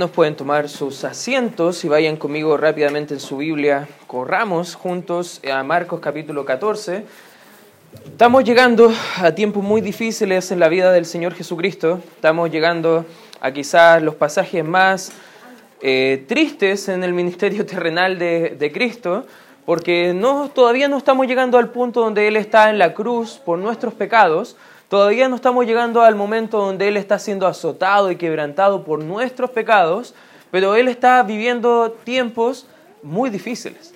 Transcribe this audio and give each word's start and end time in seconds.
Nos 0.00 0.12
pueden 0.12 0.34
tomar 0.34 0.70
sus 0.70 1.04
asientos 1.04 1.84
y 1.84 1.88
vayan 1.88 2.16
conmigo 2.16 2.56
rápidamente 2.56 3.12
en 3.12 3.20
su 3.20 3.36
Biblia. 3.36 3.86
Corramos 4.06 4.74
juntos 4.74 5.42
a 5.52 5.62
Marcos 5.62 6.00
capítulo 6.00 6.46
14. 6.46 7.04
Estamos 8.06 8.42
llegando 8.44 8.90
a 9.18 9.32
tiempos 9.32 9.62
muy 9.62 9.82
difíciles 9.82 10.52
en 10.52 10.58
la 10.58 10.70
vida 10.70 10.90
del 10.90 11.04
Señor 11.04 11.34
Jesucristo. 11.34 12.00
Estamos 12.14 12.50
llegando 12.50 13.04
a 13.42 13.52
quizás 13.52 14.02
los 14.02 14.14
pasajes 14.14 14.64
más 14.64 15.12
eh, 15.82 16.24
tristes 16.26 16.88
en 16.88 17.04
el 17.04 17.12
ministerio 17.12 17.66
terrenal 17.66 18.18
de, 18.18 18.70
Cristo, 18.72 19.26
porque 19.66 20.18
todavía 20.54 20.88
no 20.88 20.96
estamos 20.96 21.26
llegando 21.26 21.58
al 21.58 21.68
punto 21.68 22.00
donde 22.00 22.26
Él 22.26 22.36
está 22.36 22.70
en 22.70 22.78
la 22.78 22.94
cruz 22.94 23.38
por 23.44 23.58
nuestros 23.58 23.92
pecados, 23.92 24.56
Todavía 24.90 25.28
no 25.28 25.36
estamos 25.36 25.66
llegando 25.66 26.02
al 26.02 26.16
momento 26.16 26.58
donde 26.58 26.88
Él 26.88 26.96
está 26.96 27.20
siendo 27.20 27.46
azotado 27.46 28.10
y 28.10 28.16
quebrantado 28.16 28.82
por 28.82 29.04
nuestros 29.04 29.50
pecados, 29.50 30.16
pero 30.50 30.74
Él 30.74 30.88
está 30.88 31.22
viviendo 31.22 31.92
tiempos 32.02 32.66
muy 33.00 33.30
difíciles. 33.30 33.94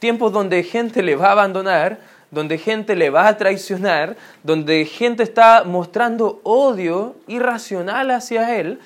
Tiempos 0.00 0.32
donde 0.32 0.64
gente 0.64 1.04
le 1.04 1.14
va 1.14 1.28
a 1.28 1.32
abandonar, 1.32 2.00
donde 2.32 2.58
gente 2.58 2.96
le 2.96 3.10
va 3.10 3.28
a 3.28 3.36
traicionar, 3.36 4.16
donde 4.42 4.86
gente 4.86 5.22
está 5.22 5.62
mostrando 5.62 6.40
odio 6.42 7.14
irracional 7.28 8.10
hacia 8.10 8.58
Él. 8.58 8.80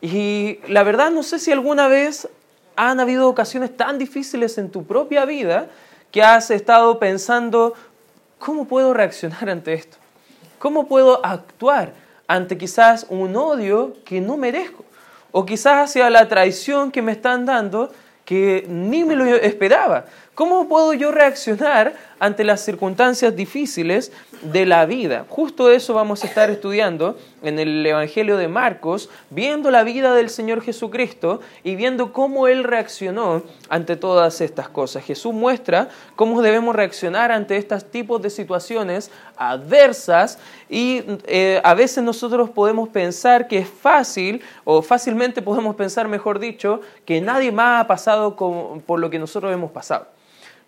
Y 0.00 0.58
la 0.68 0.84
verdad 0.84 1.10
no 1.10 1.22
sé 1.22 1.38
si 1.38 1.52
alguna 1.52 1.86
vez 1.86 2.30
han 2.76 2.98
habido 2.98 3.28
ocasiones 3.28 3.76
tan 3.76 3.98
difíciles 3.98 4.56
en 4.56 4.70
tu 4.70 4.86
propia 4.86 5.26
vida 5.26 5.66
que 6.10 6.22
has 6.22 6.50
estado 6.50 6.98
pensando, 6.98 7.74
¿cómo 8.38 8.66
puedo 8.66 8.94
reaccionar 8.94 9.50
ante 9.50 9.74
esto? 9.74 9.98
¿Cómo 10.62 10.86
puedo 10.86 11.26
actuar 11.26 11.92
ante 12.28 12.56
quizás 12.56 13.04
un 13.08 13.34
odio 13.34 13.96
que 14.04 14.20
no 14.20 14.36
merezco? 14.36 14.84
O 15.32 15.44
quizás 15.44 15.90
hacia 15.90 16.08
la 16.08 16.28
traición 16.28 16.92
que 16.92 17.02
me 17.02 17.10
están 17.10 17.44
dando 17.46 17.90
que 18.24 18.64
ni 18.68 19.02
me 19.02 19.16
lo 19.16 19.24
esperaba. 19.24 20.04
¿Cómo 20.36 20.68
puedo 20.68 20.92
yo 20.92 21.10
reaccionar 21.10 21.94
ante 22.22 22.44
las 22.44 22.60
circunstancias 22.60 23.34
difíciles 23.34 24.12
de 24.42 24.64
la 24.64 24.86
vida? 24.86 25.26
Justo 25.28 25.72
eso 25.72 25.92
vamos 25.92 26.22
a 26.22 26.28
estar 26.28 26.50
estudiando 26.50 27.18
en 27.42 27.58
el 27.58 27.84
Evangelio 27.84 28.36
de 28.36 28.46
Marcos, 28.46 29.10
viendo 29.30 29.72
la 29.72 29.82
vida 29.82 30.14
del 30.14 30.30
Señor 30.30 30.62
Jesucristo 30.62 31.40
y 31.64 31.74
viendo 31.74 32.12
cómo 32.12 32.46
Él 32.46 32.62
reaccionó 32.62 33.42
ante 33.68 33.96
todas 33.96 34.40
estas 34.40 34.68
cosas. 34.68 35.04
Jesús 35.04 35.34
muestra 35.34 35.88
cómo 36.14 36.42
debemos 36.42 36.76
reaccionar 36.76 37.32
ante 37.32 37.56
estos 37.56 37.90
tipos 37.90 38.22
de 38.22 38.30
situaciones 38.30 39.10
adversas 39.36 40.38
y 40.70 41.02
eh, 41.26 41.60
a 41.64 41.74
veces 41.74 42.04
nosotros 42.04 42.50
podemos 42.50 42.88
pensar 42.88 43.48
que 43.48 43.58
es 43.58 43.68
fácil 43.68 44.42
o 44.62 44.80
fácilmente 44.80 45.42
podemos 45.42 45.74
pensar, 45.74 46.06
mejor 46.06 46.38
dicho, 46.38 46.82
que 47.04 47.20
nadie 47.20 47.50
más 47.50 47.84
ha 47.84 47.88
pasado 47.88 48.36
por 48.36 49.00
lo 49.00 49.10
que 49.10 49.18
nosotros 49.18 49.52
hemos 49.52 49.72
pasado. 49.72 50.06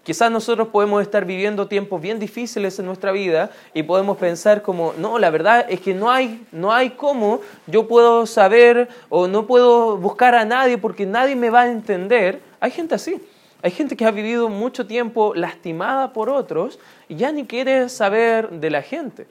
Quizás 0.04 0.30
nosotros 0.30 0.68
podemos 0.68 1.00
estar 1.00 1.24
viviendo 1.24 1.66
tiempos 1.66 1.98
bien 1.98 2.18
difíciles 2.18 2.78
en 2.78 2.84
nuestra 2.84 3.10
vida 3.10 3.50
y 3.72 3.82
podemos 3.84 4.18
pensar 4.18 4.60
como, 4.60 4.92
no, 4.98 5.18
la 5.18 5.30
verdad 5.30 5.64
es 5.66 5.80
que 5.80 5.94
no 5.94 6.10
hay, 6.10 6.46
no 6.52 6.74
hay 6.74 6.90
cómo 6.90 7.40
yo 7.66 7.88
puedo 7.88 8.26
saber 8.26 8.90
o 9.08 9.26
no 9.26 9.46
puedo 9.46 9.96
buscar 9.96 10.34
a 10.34 10.44
nadie 10.44 10.76
porque 10.76 11.06
nadie 11.06 11.34
me 11.36 11.48
va 11.48 11.62
a 11.62 11.70
entender. 11.70 12.42
Hay 12.60 12.70
gente 12.70 12.94
así. 12.94 13.18
Hay 13.62 13.70
gente 13.70 13.96
que 13.96 14.04
ha 14.04 14.10
vivido 14.10 14.50
mucho 14.50 14.86
tiempo 14.86 15.34
lastimada 15.34 16.12
por 16.12 16.28
otros 16.28 16.78
y 17.08 17.16
ya 17.16 17.32
ni 17.32 17.46
quiere 17.46 17.88
saber 17.88 18.50
de 18.50 18.68
la 18.68 18.82
gente. 18.82 19.26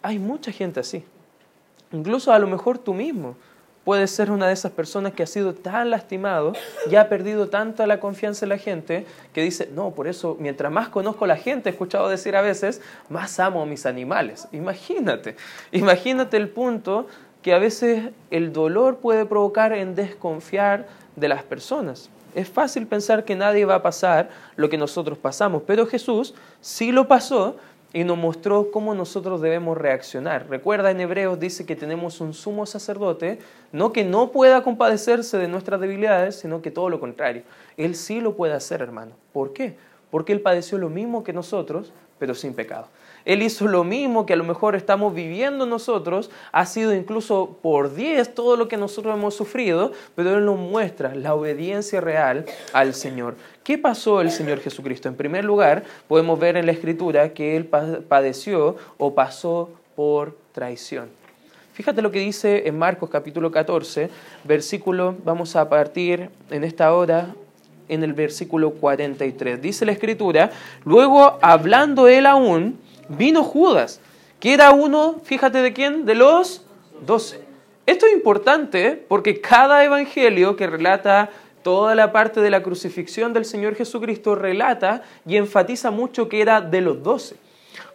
Hay 0.00 0.18
mucha 0.18 0.50
gente 0.52 0.80
así. 0.80 1.04
Incluso 1.92 2.32
a 2.32 2.38
lo 2.38 2.46
mejor 2.46 2.78
tú 2.78 2.94
mismo 2.94 3.36
puede 3.84 4.06
ser 4.06 4.30
una 4.30 4.46
de 4.46 4.52
esas 4.52 4.72
personas 4.72 5.12
que 5.12 5.22
ha 5.22 5.26
sido 5.26 5.54
tan 5.54 5.90
lastimado 5.90 6.52
y 6.90 6.96
ha 6.96 7.08
perdido 7.08 7.48
tanta 7.48 7.86
la 7.86 8.00
confianza 8.00 8.44
en 8.44 8.50
la 8.50 8.58
gente 8.58 9.06
que 9.32 9.42
dice, 9.42 9.68
no, 9.74 9.90
por 9.90 10.08
eso 10.08 10.36
mientras 10.38 10.70
más 10.70 10.88
conozco 10.88 11.24
a 11.24 11.28
la 11.28 11.36
gente, 11.36 11.68
he 11.68 11.72
escuchado 11.72 12.08
decir 12.08 12.36
a 12.36 12.42
veces, 12.42 12.80
más 13.08 13.40
amo 13.40 13.62
a 13.62 13.66
mis 13.66 13.86
animales. 13.86 14.46
Imagínate, 14.52 15.36
imagínate 15.72 16.36
el 16.36 16.48
punto 16.48 17.06
que 17.42 17.54
a 17.54 17.58
veces 17.58 18.10
el 18.30 18.52
dolor 18.52 18.98
puede 18.98 19.26
provocar 19.26 19.72
en 19.72 19.94
desconfiar 19.94 20.86
de 21.16 21.28
las 21.28 21.42
personas. 21.42 22.08
Es 22.34 22.48
fácil 22.48 22.86
pensar 22.86 23.24
que 23.24 23.34
nadie 23.34 23.64
va 23.66 23.74
a 23.76 23.82
pasar 23.82 24.30
lo 24.56 24.70
que 24.70 24.78
nosotros 24.78 25.18
pasamos, 25.18 25.62
pero 25.66 25.86
Jesús 25.86 26.34
sí 26.60 26.92
lo 26.92 27.06
pasó 27.08 27.56
y 27.92 28.04
nos 28.04 28.16
mostró 28.16 28.70
cómo 28.70 28.94
nosotros 28.94 29.40
debemos 29.40 29.76
reaccionar. 29.76 30.48
Recuerda, 30.48 30.90
en 30.90 31.00
Hebreos 31.00 31.38
dice 31.38 31.66
que 31.66 31.76
tenemos 31.76 32.20
un 32.20 32.32
sumo 32.32 32.64
sacerdote, 32.64 33.38
no 33.70 33.92
que 33.92 34.04
no 34.04 34.30
pueda 34.30 34.62
compadecerse 34.62 35.36
de 35.36 35.48
nuestras 35.48 35.80
debilidades, 35.80 36.36
sino 36.36 36.62
que 36.62 36.70
todo 36.70 36.88
lo 36.88 37.00
contrario. 37.00 37.42
Él 37.76 37.94
sí 37.94 38.20
lo 38.20 38.34
puede 38.34 38.54
hacer, 38.54 38.80
hermano. 38.80 39.12
¿Por 39.32 39.52
qué? 39.52 39.76
Porque 40.10 40.32
Él 40.32 40.40
padeció 40.40 40.78
lo 40.78 40.88
mismo 40.88 41.22
que 41.22 41.32
nosotros, 41.32 41.92
pero 42.18 42.34
sin 42.34 42.54
pecado. 42.54 42.88
Él 43.24 43.42
hizo 43.42 43.66
lo 43.66 43.84
mismo 43.84 44.26
que 44.26 44.32
a 44.32 44.36
lo 44.36 44.44
mejor 44.44 44.74
estamos 44.74 45.14
viviendo 45.14 45.66
nosotros, 45.66 46.30
ha 46.52 46.66
sido 46.66 46.94
incluso 46.94 47.58
por 47.62 47.94
diez 47.94 48.34
todo 48.34 48.56
lo 48.56 48.68
que 48.68 48.76
nosotros 48.76 49.14
hemos 49.14 49.34
sufrido, 49.34 49.92
pero 50.14 50.36
Él 50.36 50.44
nos 50.44 50.58
muestra 50.58 51.14
la 51.14 51.34
obediencia 51.34 52.00
real 52.00 52.44
al 52.72 52.94
Señor. 52.94 53.36
¿Qué 53.64 53.78
pasó 53.78 54.20
el 54.20 54.30
Señor 54.30 54.60
Jesucristo? 54.60 55.08
En 55.08 55.14
primer 55.14 55.44
lugar, 55.44 55.84
podemos 56.08 56.38
ver 56.38 56.56
en 56.56 56.66
la 56.66 56.72
Escritura 56.72 57.32
que 57.32 57.56
Él 57.56 57.66
padeció 57.66 58.76
o 58.98 59.14
pasó 59.14 59.70
por 59.94 60.36
traición. 60.52 61.08
Fíjate 61.72 62.02
lo 62.02 62.10
que 62.10 62.18
dice 62.18 62.68
en 62.68 62.78
Marcos 62.78 63.08
capítulo 63.08 63.50
14, 63.50 64.10
versículo, 64.44 65.14
vamos 65.24 65.56
a 65.56 65.68
partir 65.70 66.28
en 66.50 66.64
esta 66.64 66.92
hora 66.92 67.34
en 67.88 68.02
el 68.02 68.12
versículo 68.12 68.72
43. 68.72 69.60
Dice 69.60 69.86
la 69.86 69.92
Escritura, 69.92 70.50
luego 70.84 71.38
hablando 71.40 72.08
Él 72.08 72.26
aún, 72.26 72.78
vino 73.16 73.44
Judas, 73.44 74.00
que 74.40 74.54
era 74.54 74.72
uno, 74.72 75.20
fíjate 75.24 75.62
de 75.62 75.72
quién, 75.72 76.04
de 76.04 76.14
los 76.14 76.64
doce. 77.06 77.40
Esto 77.86 78.06
es 78.06 78.12
importante 78.12 79.04
porque 79.08 79.40
cada 79.40 79.84
evangelio 79.84 80.56
que 80.56 80.66
relata 80.66 81.30
toda 81.62 81.94
la 81.94 82.12
parte 82.12 82.40
de 82.40 82.50
la 82.50 82.62
crucifixión 82.62 83.32
del 83.32 83.44
Señor 83.44 83.74
Jesucristo 83.74 84.34
relata 84.34 85.02
y 85.26 85.36
enfatiza 85.36 85.90
mucho 85.90 86.28
que 86.28 86.40
era 86.40 86.60
de 86.60 86.80
los 86.80 87.02
doce. 87.02 87.36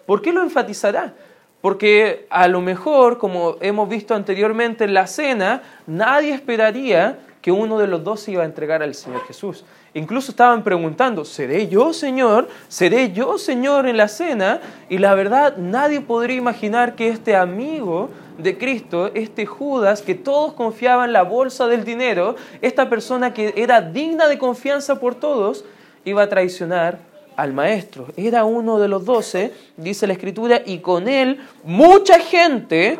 ¿Por 0.05 0.21
qué 0.21 0.31
lo 0.31 0.41
enfatizará? 0.41 1.13
Porque 1.61 2.27
a 2.29 2.47
lo 2.47 2.61
mejor, 2.61 3.17
como 3.17 3.57
hemos 3.61 3.89
visto 3.89 4.15
anteriormente 4.15 4.85
en 4.85 4.93
la 4.93 5.07
cena, 5.07 5.63
nadie 5.85 6.33
esperaría 6.33 7.19
que 7.41 7.51
uno 7.51 7.77
de 7.77 7.87
los 7.87 8.03
doce 8.03 8.31
iba 8.31 8.43
a 8.43 8.45
entregar 8.45 8.83
al 8.83 8.93
Señor 8.93 9.21
Jesús. 9.25 9.65
Incluso 9.97 10.29
estaban 10.29 10.63
preguntando, 10.63 11.25
¿seré 11.25 11.67
yo 11.67 11.91
Señor? 11.91 12.47
¿Seré 12.67 13.13
yo 13.13 13.39
Señor 13.39 13.87
en 13.87 13.97
la 13.97 14.07
cena? 14.07 14.61
Y 14.89 14.99
la 14.99 15.15
verdad, 15.15 15.57
nadie 15.57 16.01
podría 16.01 16.37
imaginar 16.37 16.93
que 16.93 17.09
este 17.09 17.35
amigo 17.35 18.11
de 18.37 18.59
Cristo, 18.59 19.09
este 19.15 19.47
Judas, 19.47 20.03
que 20.03 20.13
todos 20.13 20.53
confiaban 20.53 21.09
en 21.09 21.13
la 21.13 21.23
bolsa 21.23 21.65
del 21.65 21.83
dinero, 21.83 22.35
esta 22.61 22.91
persona 22.91 23.33
que 23.33 23.55
era 23.57 23.81
digna 23.81 24.27
de 24.27 24.37
confianza 24.37 24.99
por 24.99 25.15
todos, 25.15 25.65
iba 26.05 26.21
a 26.21 26.29
traicionar 26.29 26.99
al 27.35 27.53
maestro. 27.53 28.05
Era 28.15 28.45
uno 28.45 28.77
de 28.77 28.89
los 28.89 29.03
doce, 29.03 29.51
dice 29.77 30.05
la 30.05 30.13
escritura, 30.13 30.61
y 30.63 30.77
con 30.77 31.07
él 31.07 31.39
mucha 31.63 32.19
gente 32.19 32.99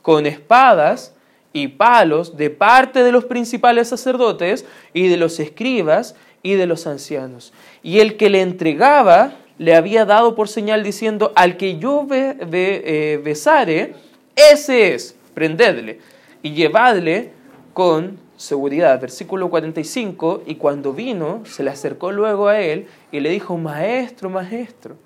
con 0.00 0.26
espadas 0.26 1.12
y 1.52 1.68
palos 1.68 2.36
de 2.36 2.50
parte 2.50 3.02
de 3.02 3.10
los 3.10 3.24
principales 3.24 3.88
sacerdotes 3.88 4.66
y 4.92 5.08
de 5.08 5.16
los 5.16 5.40
escribas 5.40 6.14
y 6.42 6.54
de 6.54 6.66
los 6.66 6.86
ancianos. 6.86 7.52
Y 7.82 8.00
el 8.00 8.16
que 8.16 8.30
le 8.30 8.42
entregaba 8.42 9.34
le 9.58 9.74
había 9.74 10.04
dado 10.04 10.34
por 10.34 10.48
señal 10.48 10.82
diciendo, 10.82 11.32
al 11.34 11.56
que 11.56 11.78
yo 11.78 12.06
eh, 12.10 13.20
besare, 13.24 13.94
ese 14.34 14.94
es, 14.94 15.16
prendedle 15.34 16.00
y 16.42 16.52
llevadle 16.52 17.32
con 17.72 18.18
seguridad. 18.36 19.00
Versículo 19.00 19.48
45, 19.48 20.42
y 20.46 20.56
cuando 20.56 20.92
vino, 20.92 21.42
se 21.46 21.62
le 21.62 21.70
acercó 21.70 22.12
luego 22.12 22.48
a 22.48 22.60
él 22.60 22.86
y 23.10 23.20
le 23.20 23.30
dijo, 23.30 23.56
maestro, 23.56 24.28
maestro, 24.28 24.96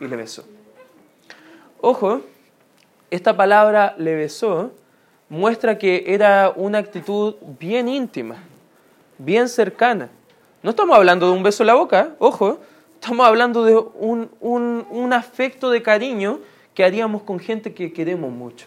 y 0.00 0.06
le 0.06 0.16
besó. 0.16 0.44
Ojo, 1.80 2.20
esta 3.10 3.36
palabra 3.36 3.94
le 3.98 4.14
besó 4.14 4.72
muestra 5.28 5.78
que 5.78 6.04
era 6.06 6.52
una 6.54 6.78
actitud 6.78 7.34
bien 7.58 7.88
íntima, 7.88 8.36
bien 9.18 9.48
cercana. 9.48 10.10
No 10.64 10.70
estamos 10.70 10.96
hablando 10.96 11.26
de 11.26 11.32
un 11.32 11.42
beso 11.42 11.62
en 11.62 11.66
la 11.66 11.74
boca, 11.74 12.16
ojo, 12.18 12.58
estamos 12.94 13.26
hablando 13.26 13.64
de 13.64 13.76
un, 13.76 14.30
un, 14.40 15.12
afecto 15.12 15.68
de 15.68 15.82
cariño 15.82 16.40
que 16.72 16.82
haríamos 16.82 17.22
con 17.22 17.38
gente 17.38 17.74
que 17.74 17.92
queremos 17.92 18.32
mucho. 18.32 18.66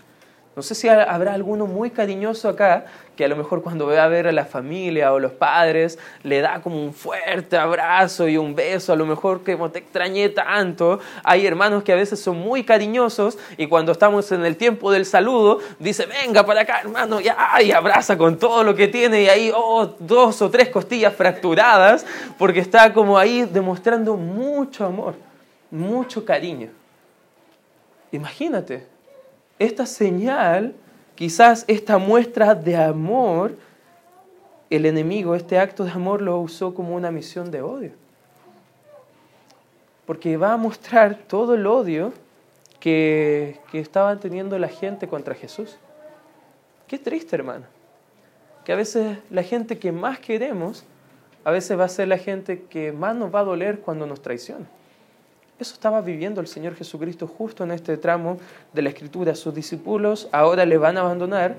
No 0.57 0.63
sé 0.63 0.73
si 0.73 0.89
habrá 0.89 1.35
alguno 1.35 1.67
muy 1.67 1.91
cariñoso 1.91 2.49
acá 2.49 2.85
que 3.15 3.23
a 3.23 3.27
lo 3.27 3.35
mejor 3.35 3.61
cuando 3.61 3.85
ve 3.85 3.99
a 3.99 4.07
ver 4.07 4.25
a 4.25 4.31
la 4.31 4.43
familia 4.43 5.13
o 5.13 5.19
los 5.19 5.31
padres 5.33 5.99
le 6.23 6.41
da 6.41 6.61
como 6.63 6.83
un 6.83 6.95
fuerte 6.95 7.57
abrazo 7.57 8.27
y 8.27 8.37
un 8.37 8.55
beso, 8.55 8.91
a 8.91 8.95
lo 8.95 9.05
mejor 9.05 9.43
que 9.43 9.55
te 9.55 9.77
extrañé 9.77 10.29
tanto. 10.29 10.99
Hay 11.23 11.45
hermanos 11.45 11.83
que 11.83 11.93
a 11.93 11.95
veces 11.95 12.19
son 12.19 12.39
muy 12.39 12.63
cariñosos 12.63 13.37
y 13.55 13.67
cuando 13.67 13.91
estamos 13.91 14.31
en 14.31 14.43
el 14.47 14.57
tiempo 14.57 14.91
del 14.91 15.05
saludo 15.05 15.59
dice, 15.77 16.07
venga 16.07 16.43
para 16.43 16.61
acá 16.61 16.79
hermano, 16.81 17.19
y 17.21 17.71
abraza 17.71 18.17
con 18.17 18.39
todo 18.39 18.63
lo 18.63 18.73
que 18.73 18.87
tiene 18.87 19.21
y 19.21 19.29
ahí, 19.29 19.51
oh, 19.55 19.93
dos 19.99 20.41
o 20.41 20.49
tres 20.49 20.69
costillas 20.69 21.13
fracturadas 21.13 22.03
porque 22.39 22.61
está 22.61 22.93
como 22.93 23.19
ahí 23.19 23.43
demostrando 23.43 24.17
mucho 24.17 24.87
amor, 24.87 25.13
mucho 25.69 26.25
cariño. 26.25 26.71
Imagínate, 28.11 28.96
esta 29.59 29.85
señal, 29.85 30.73
quizás 31.15 31.65
esta 31.67 31.97
muestra 31.97 32.55
de 32.55 32.75
amor, 32.75 33.55
el 34.69 34.85
enemigo, 34.85 35.35
este 35.35 35.59
acto 35.59 35.83
de 35.83 35.91
amor 35.91 36.21
lo 36.21 36.39
usó 36.39 36.73
como 36.73 36.95
una 36.95 37.11
misión 37.11 37.51
de 37.51 37.61
odio. 37.61 37.91
Porque 40.05 40.37
va 40.37 40.53
a 40.53 40.57
mostrar 40.57 41.15
todo 41.27 41.55
el 41.55 41.65
odio 41.65 42.13
que, 42.79 43.59
que 43.71 43.79
estaba 43.79 44.15
teniendo 44.17 44.57
la 44.59 44.69
gente 44.69 45.07
contra 45.07 45.35
Jesús. 45.35 45.77
Qué 46.87 46.97
triste, 46.97 47.35
hermano. 47.35 47.65
Que 48.63 48.73
a 48.73 48.75
veces 48.75 49.17
la 49.29 49.43
gente 49.43 49.79
que 49.79 49.91
más 49.91 50.19
queremos, 50.19 50.85
a 51.43 51.51
veces 51.51 51.77
va 51.79 51.85
a 51.85 51.89
ser 51.89 52.07
la 52.07 52.17
gente 52.17 52.63
que 52.63 52.91
más 52.91 53.15
nos 53.15 53.33
va 53.33 53.39
a 53.39 53.43
doler 53.43 53.79
cuando 53.79 54.05
nos 54.05 54.21
traiciona. 54.21 54.65
Eso 55.59 55.73
estaba 55.73 56.01
viviendo 56.01 56.39
el 56.39 56.45
Señor 56.45 56.75
Jesucristo 56.75 57.25
justo 57.25 57.63
en 57.63 57.71
este 57.71 57.97
tramo 57.97 58.37
de 58.73 58.83
la 58.83 58.89
Escritura. 58.89 59.33
Sus 59.33 59.55
discípulos 59.55 60.29
ahora 60.31 60.65
le 60.65 60.77
van 60.77 60.97
a 60.97 61.01
abandonar. 61.01 61.55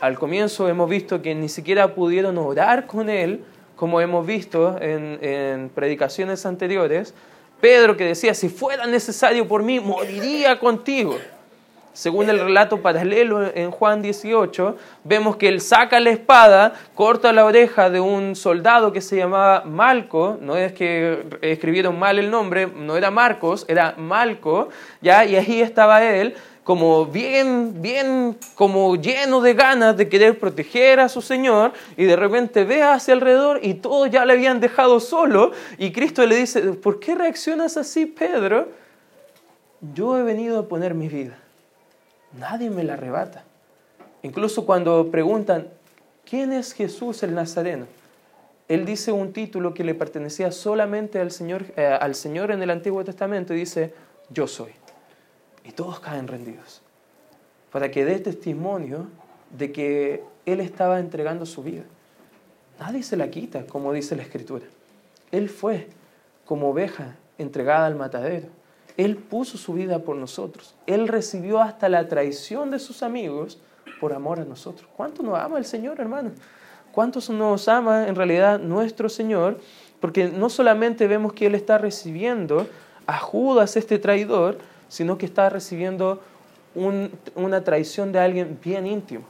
Al 0.00 0.16
comienzo 0.16 0.68
hemos 0.68 0.88
visto 0.88 1.20
que 1.22 1.34
ni 1.34 1.48
siquiera 1.48 1.92
pudieron 1.92 2.38
orar 2.38 2.86
con 2.86 3.10
Él, 3.10 3.42
como 3.74 4.00
hemos 4.00 4.24
visto 4.24 4.80
en, 4.80 5.18
en 5.22 5.70
predicaciones 5.70 6.46
anteriores. 6.46 7.14
Pedro 7.60 7.96
que 7.96 8.04
decía, 8.04 8.32
si 8.32 8.48
fuera 8.48 8.86
necesario 8.86 9.48
por 9.48 9.64
mí, 9.64 9.80
moriría 9.80 10.60
contigo. 10.60 11.16
Según 11.96 12.28
el 12.28 12.38
relato 12.38 12.82
paralelo 12.82 13.50
en 13.54 13.70
Juan 13.70 14.02
18, 14.02 14.76
vemos 15.04 15.36
que 15.36 15.48
él 15.48 15.62
saca 15.62 15.98
la 15.98 16.10
espada, 16.10 16.74
corta 16.94 17.32
la 17.32 17.46
oreja 17.46 17.88
de 17.88 18.00
un 18.00 18.36
soldado 18.36 18.92
que 18.92 19.00
se 19.00 19.16
llamaba 19.16 19.62
Malco, 19.64 20.36
no 20.42 20.58
es 20.58 20.74
que 20.74 21.24
escribieron 21.40 21.98
mal 21.98 22.18
el 22.18 22.30
nombre, 22.30 22.66
no 22.66 22.98
era 22.98 23.10
Marcos, 23.10 23.64
era 23.66 23.94
Malco, 23.96 24.68
¿ya? 25.00 25.24
y 25.24 25.36
ahí 25.36 25.62
estaba 25.62 26.04
él 26.04 26.34
como 26.64 27.06
bien, 27.06 27.80
bien, 27.80 28.36
como 28.56 28.96
lleno 28.96 29.40
de 29.40 29.54
ganas 29.54 29.96
de 29.96 30.10
querer 30.10 30.38
proteger 30.38 31.00
a 31.00 31.08
su 31.08 31.22
Señor, 31.22 31.72
y 31.96 32.04
de 32.04 32.16
repente 32.16 32.64
ve 32.64 32.82
hacia 32.82 33.14
alrededor 33.14 33.60
y 33.62 33.72
todos 33.72 34.10
ya 34.10 34.26
le 34.26 34.34
habían 34.34 34.60
dejado 34.60 35.00
solo, 35.00 35.52
y 35.78 35.92
Cristo 35.92 36.26
le 36.26 36.36
dice, 36.36 36.60
¿por 36.74 37.00
qué 37.00 37.14
reaccionas 37.14 37.78
así, 37.78 38.04
Pedro? 38.04 38.68
Yo 39.94 40.18
he 40.18 40.22
venido 40.22 40.58
a 40.58 40.68
poner 40.68 40.92
mi 40.92 41.08
vida 41.08 41.38
Nadie 42.32 42.70
me 42.70 42.84
la 42.84 42.94
arrebata. 42.94 43.44
Incluso 44.22 44.66
cuando 44.66 45.10
preguntan, 45.10 45.68
¿quién 46.28 46.52
es 46.52 46.72
Jesús 46.72 47.22
el 47.22 47.34
Nazareno? 47.34 47.86
Él 48.68 48.84
dice 48.84 49.12
un 49.12 49.32
título 49.32 49.74
que 49.74 49.84
le 49.84 49.94
pertenecía 49.94 50.50
solamente 50.50 51.20
al 51.20 51.30
Señor, 51.30 51.66
eh, 51.76 51.86
al 51.86 52.14
Señor 52.14 52.50
en 52.50 52.62
el 52.62 52.70
Antiguo 52.70 53.04
Testamento 53.04 53.54
y 53.54 53.58
dice, 53.58 53.94
yo 54.30 54.48
soy. 54.48 54.72
Y 55.64 55.72
todos 55.72 56.00
caen 56.00 56.26
rendidos. 56.26 56.82
Para 57.70 57.90
que 57.90 58.04
dé 58.04 58.18
testimonio 58.18 59.06
de 59.56 59.70
que 59.70 60.24
Él 60.46 60.60
estaba 60.60 60.98
entregando 60.98 61.46
su 61.46 61.62
vida. 61.62 61.84
Nadie 62.80 63.02
se 63.02 63.16
la 63.16 63.30
quita, 63.30 63.66
como 63.66 63.92
dice 63.92 64.16
la 64.16 64.22
Escritura. 64.22 64.66
Él 65.30 65.48
fue 65.48 65.88
como 66.44 66.70
oveja 66.70 67.16
entregada 67.38 67.86
al 67.86 67.94
matadero. 67.94 68.48
Él 68.96 69.16
puso 69.16 69.58
su 69.58 69.74
vida 69.74 70.00
por 70.00 70.16
nosotros. 70.16 70.74
Él 70.86 71.08
recibió 71.08 71.60
hasta 71.60 71.88
la 71.88 72.08
traición 72.08 72.70
de 72.70 72.78
sus 72.78 73.02
amigos 73.02 73.58
por 74.00 74.12
amor 74.12 74.40
a 74.40 74.44
nosotros. 74.44 74.88
¿Cuánto 74.96 75.22
nos 75.22 75.38
ama 75.38 75.58
el 75.58 75.64
Señor, 75.64 76.00
hermano? 76.00 76.30
¿Cuánto 76.92 77.20
nos 77.32 77.68
ama 77.68 78.08
en 78.08 78.14
realidad 78.14 78.58
nuestro 78.58 79.08
Señor? 79.08 79.60
Porque 80.00 80.28
no 80.28 80.48
solamente 80.48 81.06
vemos 81.06 81.32
que 81.32 81.46
Él 81.46 81.54
está 81.54 81.78
recibiendo 81.78 82.66
a 83.06 83.18
Judas, 83.18 83.76
este 83.76 83.98
traidor, 83.98 84.58
sino 84.88 85.18
que 85.18 85.26
está 85.26 85.50
recibiendo 85.50 86.22
una 87.34 87.64
traición 87.64 88.12
de 88.12 88.18
alguien 88.18 88.58
bien 88.62 88.86
íntimo. 88.86 89.24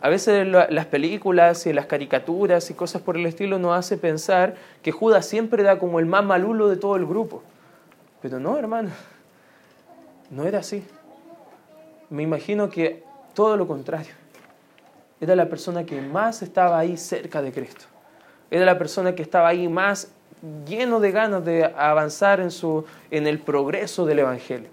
A 0.00 0.08
veces 0.08 0.46
las 0.46 0.86
películas 0.86 1.64
y 1.66 1.72
las 1.72 1.86
caricaturas 1.86 2.68
y 2.70 2.74
cosas 2.74 3.02
por 3.02 3.16
el 3.16 3.24
estilo 3.24 3.58
nos 3.58 3.78
hace 3.78 3.96
pensar 3.96 4.56
que 4.82 4.90
Judas 4.90 5.26
siempre 5.26 5.62
da 5.62 5.78
como 5.78 6.00
el 6.00 6.06
más 6.06 6.24
malulo 6.24 6.68
de 6.68 6.76
todo 6.76 6.96
el 6.96 7.06
grupo. 7.06 7.42
Pero 8.22 8.38
no, 8.38 8.56
hermano, 8.56 8.90
no 10.30 10.44
era 10.44 10.60
así. 10.60 10.84
Me 12.08 12.22
imagino 12.22 12.70
que 12.70 13.02
todo 13.34 13.56
lo 13.56 13.66
contrario. 13.66 14.12
Era 15.20 15.36
la 15.36 15.48
persona 15.48 15.84
que 15.84 16.00
más 16.00 16.42
estaba 16.42 16.78
ahí 16.78 16.96
cerca 16.96 17.42
de 17.42 17.52
Cristo. 17.52 17.84
Era 18.50 18.64
la 18.64 18.78
persona 18.78 19.14
que 19.14 19.22
estaba 19.22 19.48
ahí 19.48 19.68
más 19.68 20.12
lleno 20.66 21.00
de 21.00 21.10
ganas 21.12 21.44
de 21.44 21.64
avanzar 21.64 22.40
en, 22.40 22.50
su, 22.50 22.84
en 23.10 23.26
el 23.26 23.38
progreso 23.38 24.04
del 24.04 24.20
Evangelio. 24.20 24.68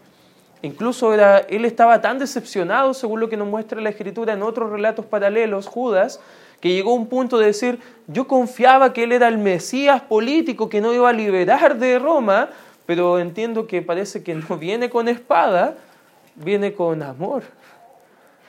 Incluso 0.62 1.14
era, 1.14 1.40
él 1.40 1.64
estaba 1.66 2.02
tan 2.02 2.20
decepcionado, 2.20 2.94
según 2.94 3.22
lo 3.22 3.30
que 3.30 3.38
nos 3.38 3.48
muestra 3.48 3.80
la 3.80 3.90
Escritura 3.90 4.34
en 4.34 4.42
otros 4.42 4.72
relatos 4.72 5.06
paralelos, 5.06 5.68
Judas, 5.68 6.20
que 6.60 6.74
llegó 6.74 6.92
a 6.92 6.96
un 6.96 7.08
punto 7.08 7.38
de 7.38 7.46
decir, 7.46 7.80
yo 8.08 8.28
confiaba 8.28 8.92
que 8.92 9.04
él 9.04 9.14
era 9.14 9.30
el 9.30 9.38
Mesías 9.38 10.02
político 10.02 10.68
que 10.68 10.82
no 10.82 10.94
iba 10.94 11.10
a 11.10 11.14
liberar 11.14 11.78
de 11.78 11.98
Roma, 11.98 12.50
pero 12.90 13.20
entiendo 13.20 13.68
que 13.68 13.84
parece 13.84 14.24
que 14.24 14.34
no 14.34 14.58
viene 14.58 14.90
con 14.90 15.08
espada, 15.08 15.76
viene 16.34 16.74
con 16.74 17.04
amor. 17.04 17.44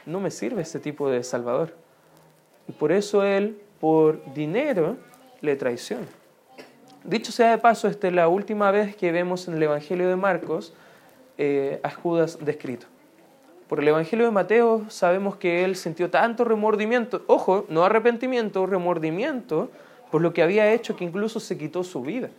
No 0.07 0.19
me 0.19 0.31
sirve 0.31 0.63
este 0.63 0.81
tipo 0.81 1.11
de 1.11 1.23
Salvador. 1.23 1.75
Y 2.67 2.73
por 2.73 2.91
eso 2.91 3.23
él, 3.23 3.61
por 3.81 4.33
dinero, 4.33 4.97
le 5.43 5.57
traiciona. 5.57 6.07
Dicho 7.05 7.33
sea 7.33 7.51
de 7.51 7.59
paso, 7.59 7.87
esta 7.87 8.09
es 8.09 8.15
la 8.15 8.29
última 8.29 8.71
vez 8.71 8.97
que 8.97 9.13
vemos 9.13 9.47
en 9.47 9.57
el 9.57 9.63
Evangelio 9.63 10.09
de 10.09 10.17
Marcos 10.17 10.73
eh, 11.37 11.79
a 11.83 11.91
Judas 11.91 12.39
descrito. 12.41 12.87
Por 13.69 13.81
el 13.81 13.89
Evangelio 13.89 14.25
de 14.25 14.33
Mateo 14.33 14.87
sabemos 14.89 15.37
que 15.37 15.65
él 15.65 15.77
sintió 15.77 16.09
tanto 16.09 16.45
remordimiento, 16.45 17.25
ojo, 17.27 17.67
no 17.69 17.85
arrepentimiento, 17.85 18.65
remordimiento 18.65 19.71
por 20.11 20.23
lo 20.23 20.33
que 20.33 20.43
había 20.43 20.73
hecho 20.73 20.97
que 20.97 21.05
incluso 21.05 21.41
se 21.41 21.59
quitó 21.59 21.85
su 21.85 22.01
vida. 22.01 22.31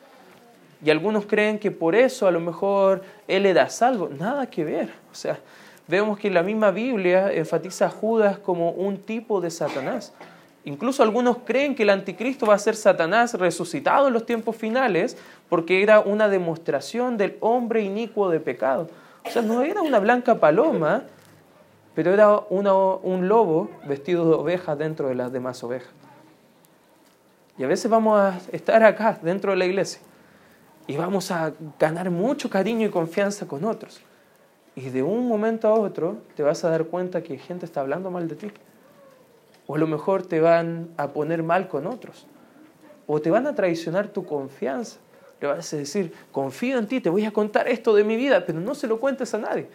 Y 0.84 0.90
algunos 0.90 1.26
creen 1.26 1.60
que 1.60 1.72
por 1.72 1.96
eso 1.96 2.28
a 2.28 2.32
lo 2.32 2.40
mejor 2.40 3.04
él 3.28 3.46
era 3.46 3.70
salvo. 3.70 4.10
Nada 4.10 4.50
que 4.50 4.64
ver. 4.64 4.90
O 5.12 5.16
sea, 5.16 5.40
vemos 5.88 6.18
que 6.18 6.32
la 6.32 6.42
misma 6.42 6.72
Biblia 6.72 7.32
enfatiza 7.32 7.86
a 7.86 7.90
Judas 7.90 8.40
como 8.40 8.72
un 8.72 8.98
tipo 8.98 9.42
de 9.42 9.52
Satanás. 9.52 10.14
Incluso 10.64 11.02
algunos 11.02 11.38
creen 11.46 11.76
que 11.76 11.84
el 11.84 11.90
anticristo 11.90 12.46
va 12.46 12.56
a 12.56 12.60
ser 12.60 12.76
Satanás 12.76 13.34
resucitado 13.34 14.08
en 14.08 14.14
los 14.14 14.26
tiempos 14.26 14.56
finales 14.56 15.18
porque 15.50 15.82
era 15.82 16.00
una 16.00 16.30
demostración 16.30 17.18
del 17.18 17.38
hombre 17.40 17.82
inicuo 17.82 18.30
de 18.30 18.40
pecado. 18.40 18.90
O 19.26 19.30
sea, 19.30 19.42
no 19.42 19.64
era 19.64 19.82
una 19.82 20.00
blanca 20.00 20.40
paloma, 20.40 21.04
pero 21.94 22.14
era 22.14 22.38
un 22.38 23.28
lobo 23.28 23.70
vestido 23.88 24.28
de 24.28 24.36
oveja 24.36 24.76
dentro 24.76 25.10
de 25.10 25.16
las 25.16 25.32
demás 25.32 25.64
ovejas. 25.64 25.92
Y 27.58 27.64
a 27.64 27.68
veces 27.68 27.92
vamos 27.92 28.20
a 28.20 28.40
estar 28.52 28.84
acá, 28.84 29.20
dentro 29.22 29.52
de 29.52 29.58
la 29.58 29.66
iglesia, 29.66 30.02
y 30.88 30.98
vamos 30.98 31.32
a 31.32 31.54
ganar 31.80 32.10
mucho 32.10 32.50
cariño 32.50 32.88
y 32.88 32.90
confianza 32.90 33.48
con 33.48 33.64
otros. 33.66 34.02
Y 34.76 34.90
de 34.90 35.04
un 35.04 35.28
momento 35.28 35.68
a 35.68 35.74
otro 35.74 36.18
te 36.36 36.44
vas 36.44 36.64
a 36.64 36.70
dar 36.70 36.86
cuenta 36.86 37.22
que 37.24 37.38
gente 37.38 37.66
está 37.66 37.82
hablando 37.82 38.10
mal 38.10 38.28
de 38.28 38.36
ti. 38.36 38.52
O 39.68 39.76
a 39.76 39.80
lo 39.80 39.88
mejor 39.88 40.26
te 40.26 40.40
van 40.40 40.90
a 40.98 41.10
poner 41.10 41.44
mal 41.44 41.68
con 41.68 41.88
otros. 41.88 42.26
O 43.08 43.22
te 43.22 43.30
van 43.30 43.48
a 43.48 43.56
traicionar 43.56 44.08
tu 44.08 44.26
confianza. 44.26 44.98
Le 45.40 45.48
vas 45.48 45.74
a 45.74 45.78
decir, 45.78 46.14
confío 46.32 46.78
en 46.78 46.88
ti, 46.88 47.02
te 47.02 47.10
voy 47.10 47.26
a 47.26 47.32
contar 47.32 47.68
esto 47.68 47.94
de 47.94 48.04
mi 48.04 48.16
vida, 48.16 48.46
pero 48.46 48.60
no 48.60 48.76
se 48.76 48.88
lo 48.88 49.00
cuentes 49.00 49.34
a 49.34 49.40
nadie. 49.40 49.68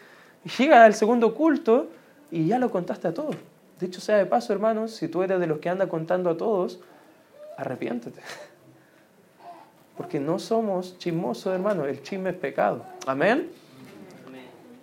Y 0.44 0.48
llega 0.48 0.84
al 0.84 0.94
segundo 0.94 1.34
culto 1.34 1.88
y 2.30 2.46
ya 2.46 2.58
lo 2.58 2.70
contaste 2.70 3.08
a 3.08 3.14
todos. 3.14 3.36
Dicho 3.80 4.00
sea 4.00 4.16
de 4.16 4.26
paso, 4.26 4.52
hermanos, 4.52 4.92
si 4.92 5.08
tú 5.08 5.22
eres 5.22 5.38
de 5.38 5.46
los 5.46 5.58
que 5.58 5.68
anda 5.68 5.88
contando 5.88 6.30
a 6.30 6.36
todos, 6.36 6.80
arrepiéntete. 7.58 8.22
Porque 9.96 10.20
no 10.20 10.38
somos 10.38 10.98
chismosos, 10.98 11.54
hermano. 11.54 11.86
El 11.86 12.02
chisme 12.02 12.30
es 12.30 12.36
pecado. 12.36 12.84
Amén. 13.06 13.50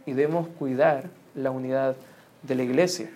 Y 0.05 0.13
debemos 0.13 0.47
cuidar 0.59 1.05
la 1.35 1.51
unidad 1.51 1.95
de 2.41 2.55
la 2.55 2.63
iglesia. 2.63 3.09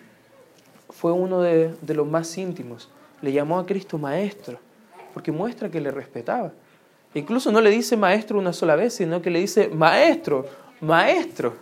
Fue 0.90 1.12
uno 1.12 1.42
de, 1.42 1.74
de 1.82 1.94
los 1.94 2.08
más 2.08 2.38
íntimos. 2.38 2.90
Le 3.22 3.32
llamó 3.32 3.60
a 3.60 3.66
Cristo 3.66 3.98
maestro, 3.98 4.60
porque 5.14 5.32
muestra 5.32 5.70
que 5.70 5.82
le 5.82 5.92
respetaba. 5.92 6.52
Incluso 7.14 7.52
no 7.52 7.62
le 7.62 7.72
dice 7.72 7.98
maestro 7.98 8.38
una 8.38 8.54
sola 8.54 8.76
vez, 8.76 8.94
sino 8.94 9.22
que 9.22 9.30
le 9.30 9.40
dice 9.40 9.70
maestro, 9.70 10.46
maestro. 10.80 11.56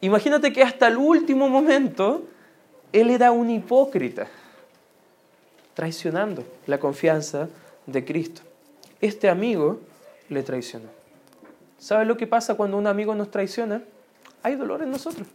Imagínate 0.00 0.52
que 0.52 0.62
hasta 0.62 0.88
el 0.88 0.96
último 0.96 1.48
momento 1.48 2.24
él 2.92 3.10
era 3.10 3.32
un 3.32 3.50
hipócrita, 3.50 4.26
traicionando 5.74 6.44
la 6.66 6.78
confianza 6.78 7.48
de 7.86 8.04
Cristo. 8.04 8.42
Este 9.04 9.28
amigo 9.28 9.80
le 10.30 10.42
traicionó. 10.42 10.86
¿Sabes 11.78 12.08
lo 12.08 12.16
que 12.16 12.26
pasa 12.26 12.54
cuando 12.54 12.78
un 12.78 12.86
amigo 12.86 13.14
nos 13.14 13.30
traiciona? 13.30 13.82
Hay 14.42 14.54
dolor 14.54 14.80
en 14.80 14.90
nosotros. 14.90 15.28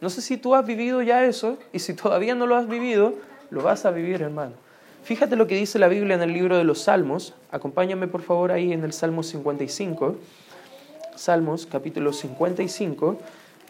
No 0.00 0.10
sé 0.10 0.20
si 0.20 0.36
tú 0.36 0.56
has 0.56 0.66
vivido 0.66 1.00
ya 1.00 1.24
eso 1.24 1.58
y 1.72 1.78
si 1.78 1.94
todavía 1.94 2.34
no 2.34 2.44
lo 2.48 2.56
has 2.56 2.66
vivido, 2.66 3.14
lo 3.50 3.62
vas 3.62 3.86
a 3.86 3.92
vivir, 3.92 4.20
hermano. 4.20 4.54
Fíjate 5.04 5.36
lo 5.36 5.46
que 5.46 5.54
dice 5.54 5.78
la 5.78 5.86
Biblia 5.86 6.16
en 6.16 6.22
el 6.22 6.32
libro 6.32 6.58
de 6.58 6.64
los 6.64 6.80
Salmos. 6.80 7.34
Acompáñame 7.52 8.08
por 8.08 8.22
favor 8.22 8.50
ahí 8.50 8.72
en 8.72 8.82
el 8.82 8.92
Salmo 8.92 9.22
55. 9.22 10.16
Salmos 11.14 11.66
capítulo 11.66 12.12
55. 12.12 13.16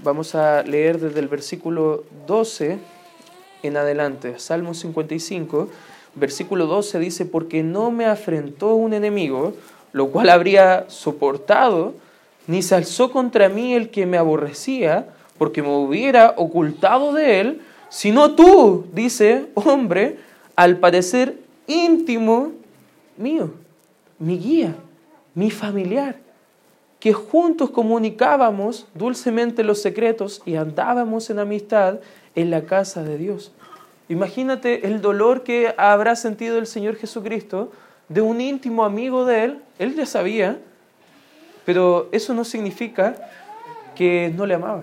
Vamos 0.03 0.35
a 0.35 0.63
leer 0.63 0.99
desde 0.99 1.21
el 1.21 1.29
versículo 1.29 2.05
12 2.27 2.79
en 3.63 3.77
adelante. 3.77 4.39
Salmo 4.39 4.73
55, 4.73 5.69
versículo 6.15 6.67
12 6.67 6.99
dice, 6.99 7.27
porque 7.27 7.63
no 7.63 7.91
me 7.91 8.07
afrentó 8.07 8.75
un 8.75 8.93
enemigo, 8.93 9.55
lo 9.93 10.09
cual 10.09 10.31
habría 10.31 10.87
soportado, 10.89 11.95
ni 12.47 12.63
se 12.63 12.75
alzó 12.75 13.11
contra 13.11 13.49
mí 13.49 13.75
el 13.75 13.91
que 13.91 14.07
me 14.07 14.19
aborrecía, 14.19 15.09
porque 15.39 15.63
me 15.63 15.75
hubiera 15.75 16.35
ocultado 16.37 17.13
de 17.13 17.41
él, 17.41 17.63
sino 17.89 18.35
tú, 18.35 18.87
dice, 18.93 19.47
hombre, 19.55 20.19
al 20.57 20.79
parecer 20.79 21.39
íntimo 21.67 22.53
mío, 23.17 23.51
mi 24.19 24.39
guía, 24.39 24.75
mi 25.35 25.51
familiar, 25.51 26.17
que 27.01 27.13
juntos 27.13 27.71
comunicábamos 27.71 28.87
dulcemente 28.95 29.65
los 29.65 29.83
secretos 29.83 30.41
y 30.47 30.57
andábamos 30.57 31.31
en 31.31 31.41
amistad 31.41 31.99
en 32.35 32.51
la 32.51 32.63
casa 32.63 33.03
de 33.03 33.19
Dios. 33.19 33.53
Imagínate 34.13 34.87
el 34.87 35.01
dolor 35.01 35.43
que 35.43 35.75
habrá 35.79 36.17
sentido 36.17 36.59
el 36.59 36.67
Señor 36.67 36.97
Jesucristo 36.97 37.73
de 38.11 38.21
un 38.21 38.43
íntimo 38.43 38.85
amigo 38.85 39.25
de 39.25 39.45
Él. 39.45 39.63
Él 39.79 39.95
ya 39.95 40.05
sabía, 40.05 40.59
pero 41.65 42.11
eso 42.13 42.35
no 42.35 42.45
significa 42.45 43.17
que 43.95 44.31
no 44.37 44.45
le 44.45 44.53
amaba. 44.53 44.83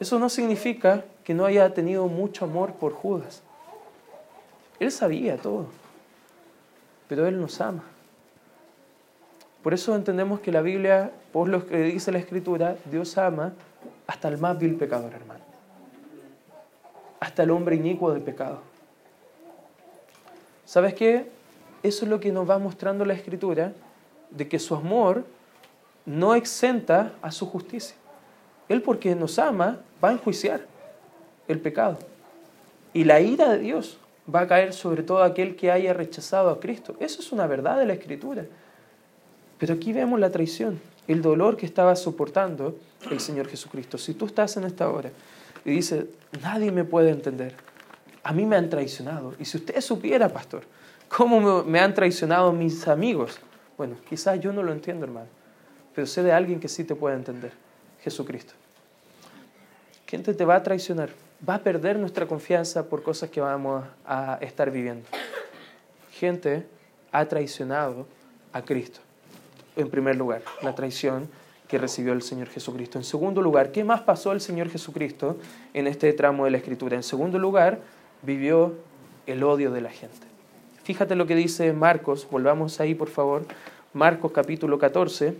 Eso 0.00 0.18
no 0.18 0.30
significa 0.30 1.04
que 1.24 1.34
no 1.34 1.44
haya 1.44 1.74
tenido 1.74 2.06
mucho 2.06 2.46
amor 2.46 2.72
por 2.72 2.94
Judas. 2.94 3.42
Él 4.80 4.90
sabía 4.90 5.36
todo, 5.36 5.66
pero 7.06 7.26
Él 7.26 7.38
nos 7.38 7.60
ama. 7.60 7.82
Por 9.62 9.74
eso 9.74 9.94
entendemos 9.94 10.40
que 10.40 10.52
la 10.52 10.62
Biblia, 10.62 11.10
por 11.34 11.50
lo 11.50 11.66
que 11.66 11.76
dice 11.82 12.12
la 12.12 12.18
Escritura, 12.18 12.76
Dios 12.90 13.18
ama 13.18 13.52
hasta 14.06 14.28
el 14.28 14.38
más 14.38 14.58
vil 14.58 14.76
pecador, 14.76 15.12
hermano. 15.12 15.47
Hasta 17.20 17.42
el 17.42 17.50
hombre 17.50 17.76
inicuo 17.76 18.12
de 18.12 18.20
pecado. 18.20 18.60
¿Sabes 20.64 20.94
qué? 20.94 21.26
Eso 21.82 22.04
es 22.04 22.10
lo 22.10 22.20
que 22.20 22.32
nos 22.32 22.48
va 22.48 22.58
mostrando 22.58 23.04
la 23.04 23.14
Escritura, 23.14 23.72
de 24.30 24.48
que 24.48 24.58
su 24.58 24.74
amor 24.74 25.24
no 26.04 26.34
exenta 26.34 27.12
a 27.22 27.30
su 27.32 27.46
justicia. 27.46 27.96
Él 28.68 28.82
porque 28.82 29.14
nos 29.14 29.38
ama 29.38 29.78
va 30.02 30.10
a 30.10 30.12
enjuiciar 30.12 30.66
el 31.48 31.60
pecado. 31.60 31.98
Y 32.92 33.04
la 33.04 33.20
ira 33.20 33.48
de 33.50 33.58
Dios 33.58 33.98
va 34.32 34.40
a 34.40 34.46
caer 34.46 34.72
sobre 34.72 35.02
todo 35.02 35.22
aquel 35.22 35.56
que 35.56 35.70
haya 35.70 35.92
rechazado 35.92 36.50
a 36.50 36.60
Cristo. 36.60 36.96
Eso 37.00 37.20
es 37.20 37.32
una 37.32 37.46
verdad 37.46 37.78
de 37.78 37.86
la 37.86 37.94
Escritura. 37.94 38.44
Pero 39.58 39.74
aquí 39.74 39.92
vemos 39.92 40.20
la 40.20 40.30
traición, 40.30 40.80
el 41.06 41.22
dolor 41.22 41.56
que 41.56 41.66
estaba 41.66 41.96
soportando 41.96 42.76
el 43.10 43.20
Señor 43.20 43.48
Jesucristo. 43.48 43.98
Si 43.98 44.14
tú 44.14 44.26
estás 44.26 44.56
en 44.56 44.64
esta 44.64 44.88
hora 44.90 45.10
y 45.64 45.70
dices, 45.70 46.06
nadie 46.42 46.72
me 46.72 46.84
puede 46.84 47.10
entender, 47.10 47.54
a 48.22 48.32
mí 48.32 48.46
me 48.46 48.56
han 48.56 48.68
traicionado. 48.68 49.34
Y 49.38 49.44
si 49.44 49.58
usted 49.58 49.80
supiera, 49.80 50.28
pastor, 50.28 50.62
cómo 51.08 51.64
me 51.64 51.80
han 51.80 51.94
traicionado 51.94 52.52
mis 52.52 52.86
amigos, 52.88 53.38
bueno, 53.76 53.96
quizás 54.08 54.40
yo 54.40 54.52
no 54.52 54.62
lo 54.62 54.72
entiendo, 54.72 55.04
hermano, 55.04 55.28
pero 55.94 56.06
sé 56.06 56.22
de 56.22 56.32
alguien 56.32 56.60
que 56.60 56.68
sí 56.68 56.84
te 56.84 56.94
puede 56.94 57.16
entender, 57.16 57.52
Jesucristo. 58.02 58.54
Gente 60.06 60.34
te 60.34 60.44
va 60.44 60.56
a 60.56 60.62
traicionar, 60.62 61.10
va 61.46 61.56
a 61.56 61.62
perder 61.62 61.98
nuestra 61.98 62.26
confianza 62.26 62.88
por 62.88 63.02
cosas 63.02 63.30
que 63.30 63.40
vamos 63.40 63.84
a 64.06 64.38
estar 64.40 64.70
viviendo. 64.70 65.06
Gente 66.12 66.66
ha 67.12 67.26
traicionado 67.26 68.06
a 68.52 68.62
Cristo 68.62 69.00
en 69.78 69.88
primer 69.88 70.16
lugar, 70.16 70.42
la 70.62 70.74
traición 70.74 71.28
que 71.68 71.78
recibió 71.78 72.12
el 72.12 72.22
Señor 72.22 72.48
Jesucristo. 72.48 72.98
En 72.98 73.04
segundo 73.04 73.42
lugar, 73.42 73.70
¿qué 73.70 73.84
más 73.84 74.00
pasó 74.00 74.32
el 74.32 74.40
Señor 74.40 74.70
Jesucristo 74.70 75.36
en 75.74 75.86
este 75.86 76.12
tramo 76.14 76.46
de 76.46 76.50
la 76.50 76.56
Escritura? 76.56 76.96
En 76.96 77.02
segundo 77.02 77.38
lugar, 77.38 77.80
vivió 78.22 78.74
el 79.26 79.42
odio 79.44 79.70
de 79.70 79.82
la 79.82 79.90
gente. 79.90 80.26
Fíjate 80.82 81.14
lo 81.14 81.26
que 81.26 81.34
dice 81.34 81.74
Marcos, 81.74 82.26
volvamos 82.30 82.80
ahí 82.80 82.94
por 82.94 83.10
favor, 83.10 83.44
Marcos 83.92 84.32
capítulo 84.32 84.78
14, 84.78 85.34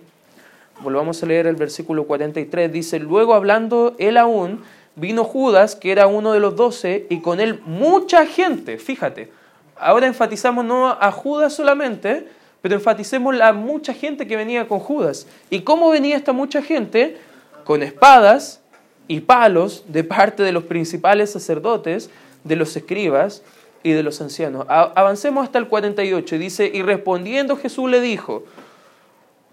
volvamos 0.82 1.23
a 1.23 1.26
leer 1.26 1.47
el 1.47 1.56
versículo 1.56 2.06
43, 2.06 2.70
dice, 2.70 2.99
luego 2.99 3.32
hablando 3.32 3.97
él 3.99 4.18
aún, 4.18 4.62
vino 4.94 5.25
Judas, 5.25 5.75
que 5.75 5.90
era 5.90 6.06
uno 6.06 6.32
de 6.32 6.40
los 6.40 6.54
doce, 6.56 7.06
y 7.08 7.23
con 7.23 7.40
él 7.40 7.62
mucha 7.64 8.26
gente, 8.26 8.76
fíjate, 8.76 9.32
ahora 9.78 10.06
enfatizamos 10.06 10.66
no 10.66 10.88
a 10.88 11.11
Judas 11.12 11.54
solamente, 11.54 12.28
pero 12.62 12.75
enfaticemos 12.75 13.35
la 13.35 13.53
mucha 13.53 13.95
gente 13.95 14.27
que 14.27 14.37
venía 14.37 14.67
con 14.67 14.81
Judas. 14.81 15.27
¿Y 15.50 15.61
cómo 15.61 15.91
venía 15.91 16.17
esta 16.17 16.33
mucha 16.33 16.62
gente? 16.62 17.17
Con 17.65 17.83
espadas 17.83 18.61
y 19.07 19.21
palos 19.21 19.85
de 19.88 20.05
parte 20.05 20.43
de 20.43 20.53
los 20.53 20.65
principales 20.65 21.31
sacerdotes, 21.31 22.11
de 22.45 22.57
los 22.57 22.77
escribas 22.77 23.43
y 23.83 23.93
de 23.93 24.03
los 24.03 24.21
ancianos. 24.21 24.67
Avancemos 24.69 25.45
hasta 25.45 25.59
el 25.59 25.69
48 25.69 26.35
y 26.35 26.38
dice, 26.38 26.71
y 26.73 26.83
respondiendo 26.83 27.57
Jesús 27.57 27.88
le 27.91 28.00
dijo, 28.00 28.45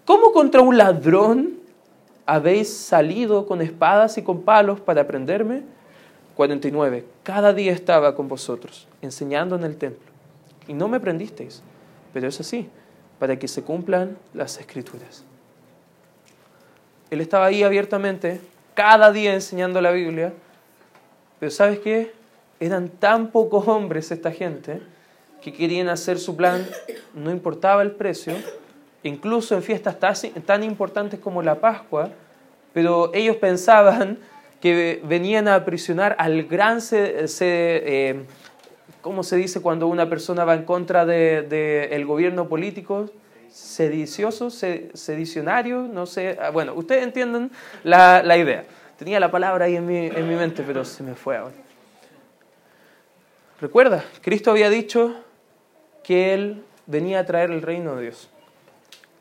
¿cómo 0.04 0.32
contra 0.32 0.60
un 0.60 0.76
ladrón 0.76 1.54
habéis 2.26 2.76
salido 2.76 3.46
con 3.46 3.62
espadas 3.62 4.18
y 4.18 4.22
con 4.22 4.42
palos 4.42 4.80
para 4.80 5.06
prenderme? 5.06 5.62
49. 6.34 7.04
Cada 7.22 7.54
día 7.54 7.72
estaba 7.72 8.14
con 8.14 8.28
vosotros, 8.28 8.88
enseñando 9.00 9.56
en 9.56 9.64
el 9.64 9.76
templo, 9.76 10.10
y 10.68 10.74
no 10.74 10.88
me 10.88 11.00
prendisteis, 11.00 11.62
pero 12.12 12.28
es 12.28 12.40
así 12.40 12.68
para 13.18 13.38
que 13.38 13.48
se 13.48 13.62
cumplan 13.62 14.16
las 14.34 14.58
escrituras. 14.58 15.24
Él 17.10 17.20
estaba 17.20 17.46
ahí 17.46 17.62
abiertamente, 17.62 18.40
cada 18.74 19.12
día 19.12 19.32
enseñando 19.34 19.80
la 19.80 19.92
Biblia, 19.92 20.32
pero 21.38 21.50
¿sabes 21.50 21.78
qué? 21.78 22.12
Eran 22.58 22.88
tan 22.88 23.30
pocos 23.30 23.68
hombres 23.68 24.10
esta 24.10 24.32
gente 24.32 24.80
que 25.40 25.52
querían 25.52 25.88
hacer 25.88 26.18
su 26.18 26.34
plan, 26.36 26.66
no 27.14 27.30
importaba 27.30 27.82
el 27.82 27.92
precio, 27.92 28.34
incluso 29.02 29.54
en 29.54 29.62
fiestas 29.62 29.96
tan 30.44 30.64
importantes 30.64 31.20
como 31.20 31.42
la 31.42 31.60
Pascua, 31.60 32.10
pero 32.72 33.10
ellos 33.14 33.36
pensaban 33.36 34.18
que 34.60 35.00
venían 35.04 35.48
a 35.48 35.54
aprisionar 35.54 36.16
al 36.18 36.44
gran 36.44 36.80
eh, 36.90 38.24
¿cómo 39.06 39.22
se 39.22 39.36
dice 39.36 39.60
cuando 39.60 39.86
una 39.86 40.10
persona 40.10 40.44
va 40.44 40.56
en 40.56 40.64
contra 40.64 41.06
del 41.06 41.48
de, 41.48 42.04
gobierno 42.04 42.48
político? 42.48 43.08
Sedicioso, 43.48 44.50
sedicionario, 44.50 45.82
no 45.82 46.06
sé. 46.06 46.36
Ah, 46.42 46.50
bueno, 46.50 46.74
ustedes 46.74 47.04
entienden 47.04 47.52
la, 47.84 48.24
la, 48.24 48.36
idea. 48.36 48.64
Tenía 48.98 49.20
la 49.20 49.30
palabra 49.30 49.66
ahí 49.66 49.76
en 49.76 49.86
mi, 49.86 50.06
en 50.06 50.28
mi 50.28 50.34
mente, 50.34 50.64
pero 50.66 50.84
se 50.84 51.04
me 51.04 51.14
fue 51.14 51.36
ahora. 51.36 51.54
Recuerda, 53.60 54.04
Cristo 54.22 54.50
había 54.50 54.70
dicho 54.70 55.14
que 56.02 56.34
Él 56.34 56.64
venía 56.86 57.20
a 57.20 57.26
traer 57.26 57.52
el 57.52 57.62
reino 57.62 57.94
de 57.94 58.02
Dios. 58.02 58.28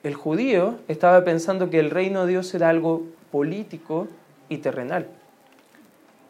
El 0.01 0.15
judío 0.15 0.80
estaba 0.88 1.24
pensando 1.24 1.70
que 1.70 1.77
el 1.77 1.92
reino 1.92 2.25
de 2.25 2.32
Dios 2.32 2.51
era 2.56 2.70
algo 2.70 3.04
político 3.32 4.08
y 4.50 4.58
terrenal. 4.58 5.06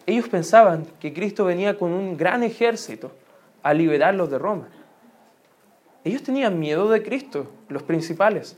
Ellos 0.05 0.27
pensaban 0.27 0.85
que 0.99 1.13
Cristo 1.13 1.45
venía 1.45 1.77
con 1.77 1.93
un 1.93 2.17
gran 2.17 2.43
ejército 2.43 3.13
a 3.65 3.73
liberarlos 3.73 4.29
de 4.29 4.37
Roma. 4.37 4.67
Ellos 6.03 6.21
tenían 6.21 6.59
miedo 6.59 6.87
de 6.87 7.01
Cristo, 7.01 7.47
los 7.67 7.81
principales. 7.81 8.55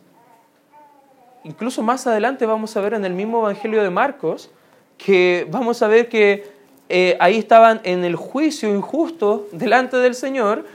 Incluso 1.46 1.82
más 1.82 2.06
adelante 2.08 2.46
vamos 2.46 2.76
a 2.76 2.82
ver 2.82 2.94
en 2.94 3.06
el 3.06 3.14
mismo 3.14 3.40
Evangelio 3.40 3.82
de 3.82 3.90
Marcos 3.90 4.52
que 4.98 5.48
vamos 5.50 5.82
a 5.82 5.88
ver 5.88 6.10
que 6.10 6.52
eh, 6.90 7.16
ahí 7.22 7.38
estaban 7.38 7.80
en 7.86 8.04
el 8.04 8.18
juicio 8.18 8.68
injusto 8.68 9.48
delante 9.54 9.96
del 9.96 10.14
Señor 10.14 10.66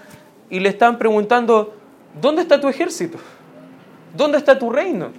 y 0.49 0.61
le 0.61 0.71
están 0.71 0.97
preguntando, 0.97 1.75
¿dónde 2.19 2.41
está 2.41 2.59
tu 2.59 2.71
ejército? 2.71 3.19
¿Dónde 4.17 4.39
está 4.39 4.59
tu 4.59 4.71
reino? 4.71 5.11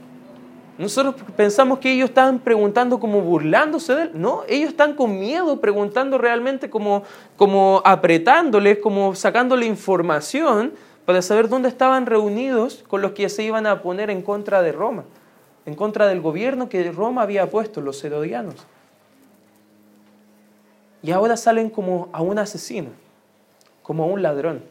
Nosotros 0.77 1.15
pensamos 1.36 1.80
que 1.80 1.92
ellos 1.92 2.10
estaban 2.10 2.39
preguntando 2.39 3.00
como 3.00 3.22
burlándose 3.22 3.94
de 3.94 4.01
él. 4.03 4.12
No, 4.15 4.44
ellos 4.48 4.70
están 4.70 4.96
con 4.96 5.20
miedo 5.20 5.62
preguntando 5.62 6.18
realmente 6.18 6.70
como, 6.70 7.03
como 7.38 7.82
apretándoles, 7.86 8.80
como 8.80 9.13
sacándole 9.13 9.68
información 9.68 10.74
para 11.06 11.22
saber 11.22 11.48
dónde 11.48 11.70
estaban 11.70 12.06
reunidos 12.06 12.84
con 12.88 13.01
los 13.01 13.12
que 13.12 13.30
se 13.30 13.44
iban 13.44 13.68
a 13.68 13.82
poner 13.82 14.10
en 14.10 14.22
contra 14.22 14.62
de 14.62 14.72
Roma. 14.72 15.03
en 15.65 15.75
contra 15.75 16.08
del 16.08 16.22
gobierno 16.22 16.70
que 16.70 16.92
Roma 16.92 17.22
había 17.22 17.50
puesto, 17.50 17.82
los 17.82 18.03
herodianos. 18.03 18.56
Y 21.01 21.12
ahora 21.12 21.38
salen 21.38 21.70
como 21.70 22.10
a 22.12 22.22
un 22.22 22.39
asesino, 22.39 22.89
como 23.82 24.03
a 24.03 24.08
un 24.08 24.22
ladrón, 24.22 24.63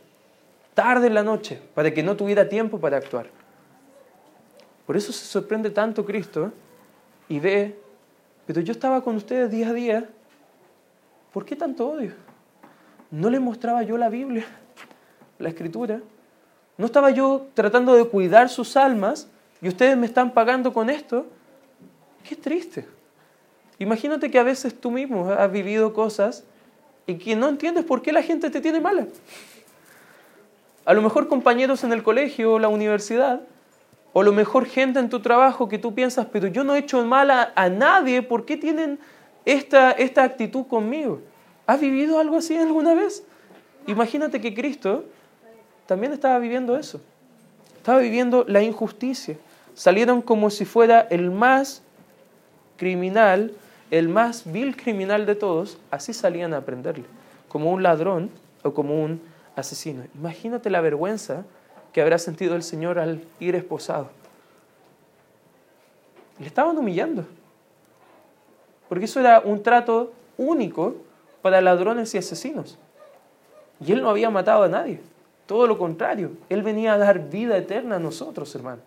tarde 0.74 1.06
en 1.06 1.14
la 1.14 1.22
noche, 1.22 1.60
para 1.74 1.92
que 1.92 2.02
no 2.02 2.16
tuviera 2.16 2.48
tiempo 2.48 2.78
para 2.78 2.96
actuar. 2.96 3.26
Por 4.86 4.96
eso 4.96 5.12
se 5.12 5.24
sorprende 5.24 5.70
tanto 5.70 6.04
Cristo 6.04 6.52
y 7.28 7.38
ve, 7.40 7.78
pero 8.46 8.60
yo 8.60 8.72
estaba 8.72 9.02
con 9.02 9.16
ustedes 9.16 9.50
día 9.50 9.68
a 9.68 9.72
día, 9.72 10.08
¿por 11.32 11.44
qué 11.44 11.56
tanto 11.56 11.88
odio? 11.88 12.12
¿No 13.10 13.30
les 13.30 13.40
mostraba 13.40 13.82
yo 13.82 13.96
la 13.96 14.08
Biblia, 14.08 14.44
la 15.38 15.48
Escritura? 15.48 16.00
¿No 16.78 16.86
estaba 16.86 17.10
yo 17.10 17.46
tratando 17.54 17.94
de 17.94 18.04
cuidar 18.06 18.48
sus 18.48 18.76
almas 18.76 19.28
y 19.60 19.68
ustedes 19.68 19.96
me 19.96 20.06
están 20.06 20.32
pagando 20.32 20.72
con 20.72 20.90
esto? 20.90 21.26
Qué 22.28 22.34
triste. 22.34 22.86
Imagínate 23.78 24.30
que 24.30 24.38
a 24.38 24.42
veces 24.42 24.78
tú 24.78 24.90
mismo 24.90 25.30
has 25.30 25.50
vivido 25.50 25.92
cosas 25.92 26.44
y 27.06 27.16
que 27.16 27.36
no 27.36 27.48
entiendes 27.48 27.84
por 27.84 28.02
qué 28.02 28.12
la 28.12 28.22
gente 28.22 28.50
te 28.50 28.60
tiene 28.60 28.80
mala. 28.80 29.06
A 30.84 30.94
lo 30.94 31.02
mejor 31.02 31.28
compañeros 31.28 31.84
en 31.84 31.92
el 31.92 32.02
colegio 32.02 32.54
o 32.54 32.58
la 32.58 32.68
universidad, 32.68 33.42
o 34.12 34.22
lo 34.22 34.32
mejor 34.32 34.66
gente 34.66 34.98
en 34.98 35.08
tu 35.08 35.20
trabajo 35.20 35.68
que 35.68 35.78
tú 35.78 35.94
piensas, 35.94 36.26
pero 36.30 36.46
yo 36.46 36.64
no 36.64 36.74
he 36.74 36.78
hecho 36.78 37.04
mal 37.04 37.30
a, 37.30 37.68
nadie, 37.68 38.22
¿por 38.22 38.44
qué 38.44 38.56
tienen 38.56 38.98
esta, 39.44 39.92
esta 39.92 40.22
actitud 40.22 40.66
conmigo? 40.66 41.20
¿Has 41.66 41.80
vivido 41.80 42.18
algo 42.18 42.36
así 42.36 42.56
alguna 42.56 42.94
vez? 42.94 43.24
Imagínate 43.86 44.40
que 44.40 44.54
Cristo 44.54 45.04
también 45.86 46.12
estaba 46.12 46.38
viviendo 46.38 46.76
eso. 46.76 47.00
Estaba 47.76 47.98
viviendo 47.98 48.44
la 48.46 48.62
injusticia. 48.62 49.36
Salieron 49.74 50.20
como 50.20 50.50
si 50.50 50.64
fuera 50.64 51.00
el 51.10 51.30
más 51.30 51.82
criminal, 52.76 53.52
el 53.90 54.08
más 54.08 54.50
vil 54.50 54.76
criminal 54.76 55.24
de 55.26 55.34
todos, 55.34 55.78
así 55.90 56.12
salían 56.12 56.54
a 56.54 56.58
aprenderle, 56.58 57.04
como 57.48 57.72
un 57.72 57.82
ladrón 57.82 58.30
o 58.62 58.74
como 58.74 59.02
un 59.02 59.20
asesino. 59.56 60.04
Imagínate 60.14 60.70
la 60.70 60.80
vergüenza 60.80 61.44
que 61.92 62.00
habrá 62.00 62.18
sentido 62.18 62.56
el 62.56 62.62
Señor 62.62 62.98
al 62.98 63.22
ir 63.38 63.54
esposado. 63.54 64.08
Le 66.38 66.46
estaban 66.46 66.76
humillando, 66.76 67.24
porque 68.88 69.04
eso 69.04 69.20
era 69.20 69.40
un 69.40 69.62
trato 69.62 70.12
único 70.36 70.96
para 71.42 71.60
ladrones 71.60 72.14
y 72.14 72.18
asesinos. 72.18 72.78
Y 73.84 73.92
él 73.92 74.02
no 74.02 74.10
había 74.10 74.30
matado 74.30 74.62
a 74.62 74.68
nadie, 74.68 75.00
todo 75.46 75.66
lo 75.66 75.76
contrario, 75.76 76.32
él 76.48 76.62
venía 76.62 76.94
a 76.94 76.98
dar 76.98 77.28
vida 77.28 77.56
eterna 77.56 77.96
a 77.96 77.98
nosotros, 77.98 78.54
hermano. 78.54 78.80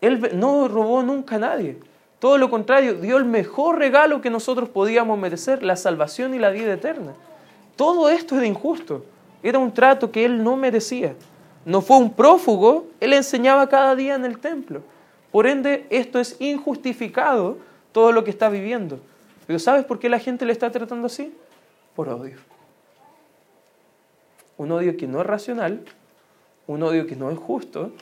Él 0.00 0.30
no 0.34 0.68
robó 0.68 1.02
nunca 1.02 1.36
a 1.36 1.38
nadie, 1.38 1.78
todo 2.18 2.38
lo 2.38 2.50
contrario, 2.50 2.94
dio 2.94 3.18
el 3.18 3.24
mejor 3.24 3.78
regalo 3.78 4.20
que 4.20 4.30
nosotros 4.30 4.68
podíamos 4.70 5.18
merecer, 5.18 5.62
la 5.62 5.76
salvación 5.76 6.34
y 6.34 6.38
la 6.38 6.50
vida 6.50 6.72
eterna. 6.72 7.12
Todo 7.76 8.08
esto 8.08 8.36
era 8.36 8.46
injusto, 8.46 9.04
era 9.42 9.58
un 9.58 9.72
trato 9.72 10.10
que 10.10 10.24
él 10.24 10.42
no 10.42 10.56
merecía 10.56 11.14
no 11.64 11.80
fue 11.80 11.96
un 11.96 12.12
prófugo, 12.12 12.86
él 13.00 13.12
enseñaba 13.12 13.68
cada 13.68 13.94
día 13.94 14.14
en 14.14 14.24
el 14.24 14.38
templo. 14.38 14.82
Por 15.30 15.46
ende, 15.46 15.86
esto 15.90 16.20
es 16.20 16.36
injustificado 16.40 17.58
todo 17.92 18.12
lo 18.12 18.24
que 18.24 18.30
está 18.30 18.48
viviendo. 18.48 19.00
Pero 19.46 19.58
¿sabes 19.58 19.84
por 19.84 19.98
qué 19.98 20.08
la 20.08 20.18
gente 20.18 20.44
le 20.44 20.52
está 20.52 20.70
tratando 20.70 21.06
así? 21.06 21.34
Por 21.94 22.08
odio. 22.08 22.36
Un 24.56 24.70
odio 24.72 24.96
que 24.96 25.06
no 25.06 25.20
es 25.20 25.26
racional, 25.26 25.84
un 26.66 26.82
odio 26.82 27.06
que 27.06 27.16
no 27.16 27.30
es 27.30 27.38
justo, 27.38 27.92